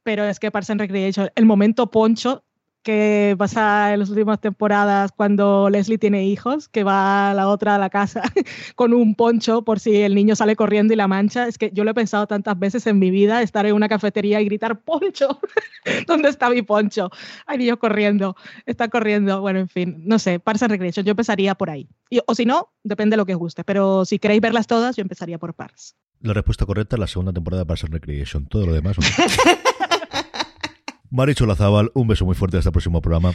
[0.09, 2.43] pero es que Parks and Recreation, el momento poncho
[2.81, 7.75] que pasa en las últimas temporadas cuando Leslie tiene hijos, que va a la otra
[7.75, 8.23] a la casa
[8.75, 11.47] con un poncho por si el niño sale corriendo y la mancha.
[11.47, 14.41] Es que yo lo he pensado tantas veces en mi vida, estar en una cafetería
[14.41, 15.39] y gritar poncho.
[16.07, 17.11] ¿Dónde está mi poncho?
[17.45, 18.35] Hay niños corriendo,
[18.65, 19.41] está corriendo.
[19.41, 21.87] Bueno, en fin, no sé, Parks and Recreation, yo empezaría por ahí.
[22.25, 25.03] o si no, depende de lo que os guste, pero si queréis verlas todas, yo
[25.03, 25.95] empezaría por Parks.
[26.21, 28.47] La respuesta correcta es la segunda temporada de Parks and Recreation.
[28.47, 28.97] Todo lo demás.
[31.09, 33.33] Marichu Lazabal, un beso muy fuerte hasta el próximo programa.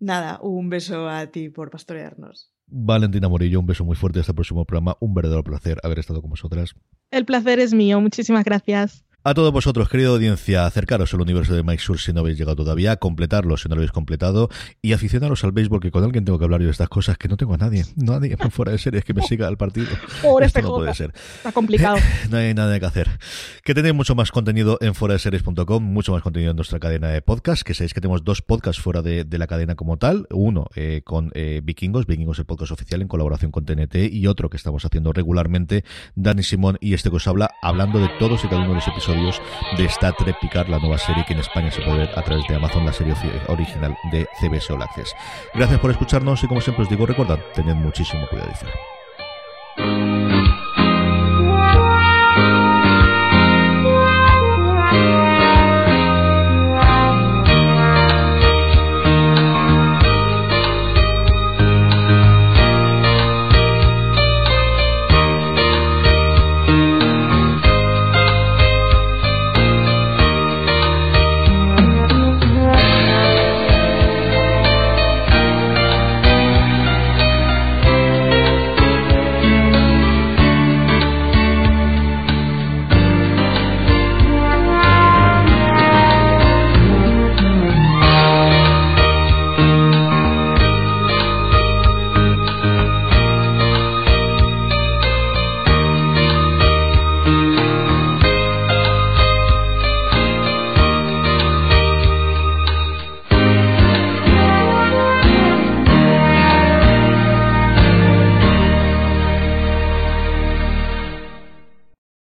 [0.00, 2.52] Nada, un beso a ti por pastorearnos.
[2.66, 4.96] Valentina Morillo, un beso muy fuerte hasta el próximo programa.
[5.00, 6.74] Un verdadero placer haber estado con vosotras.
[7.10, 8.00] El placer es mío.
[8.00, 9.04] Muchísimas gracias.
[9.28, 12.56] A todos vosotros, querida audiencia, acercaros al universo de Mike Sur si no habéis llegado
[12.56, 14.48] todavía, completarlo si no lo habéis completado
[14.80, 17.28] y aficionaros al béisbol, que con alguien tengo que hablar yo de estas cosas, que
[17.28, 19.88] no tengo a nadie, nadie fuera de series que me siga al partido.
[20.22, 21.12] Pobre Esto no puede ser.
[21.36, 21.98] Está complicado.
[22.30, 23.18] no hay nada que hacer.
[23.64, 27.08] Que tenéis mucho más contenido en fuera de series.com, mucho más contenido en nuestra cadena
[27.08, 30.68] de podcast, que sabéis que tenemos dos podcasts fuera de, la cadena como tal, uno
[30.74, 34.56] eh, con eh, Vikingos, Vikingos el podcast oficial en colaboración con TNT y otro que
[34.56, 38.62] estamos haciendo regularmente, Dani Simón y este que os habla, hablando de todos y cada
[38.62, 38.88] uno de los
[39.76, 42.46] de Star Trek Picard, la nueva serie que en España se puede ver a través
[42.48, 43.14] de Amazon, la serie
[43.48, 45.14] original de CBS All Access.
[45.54, 48.52] Gracias por escucharnos y como siempre os digo, recordad, tened muchísimo cuidado.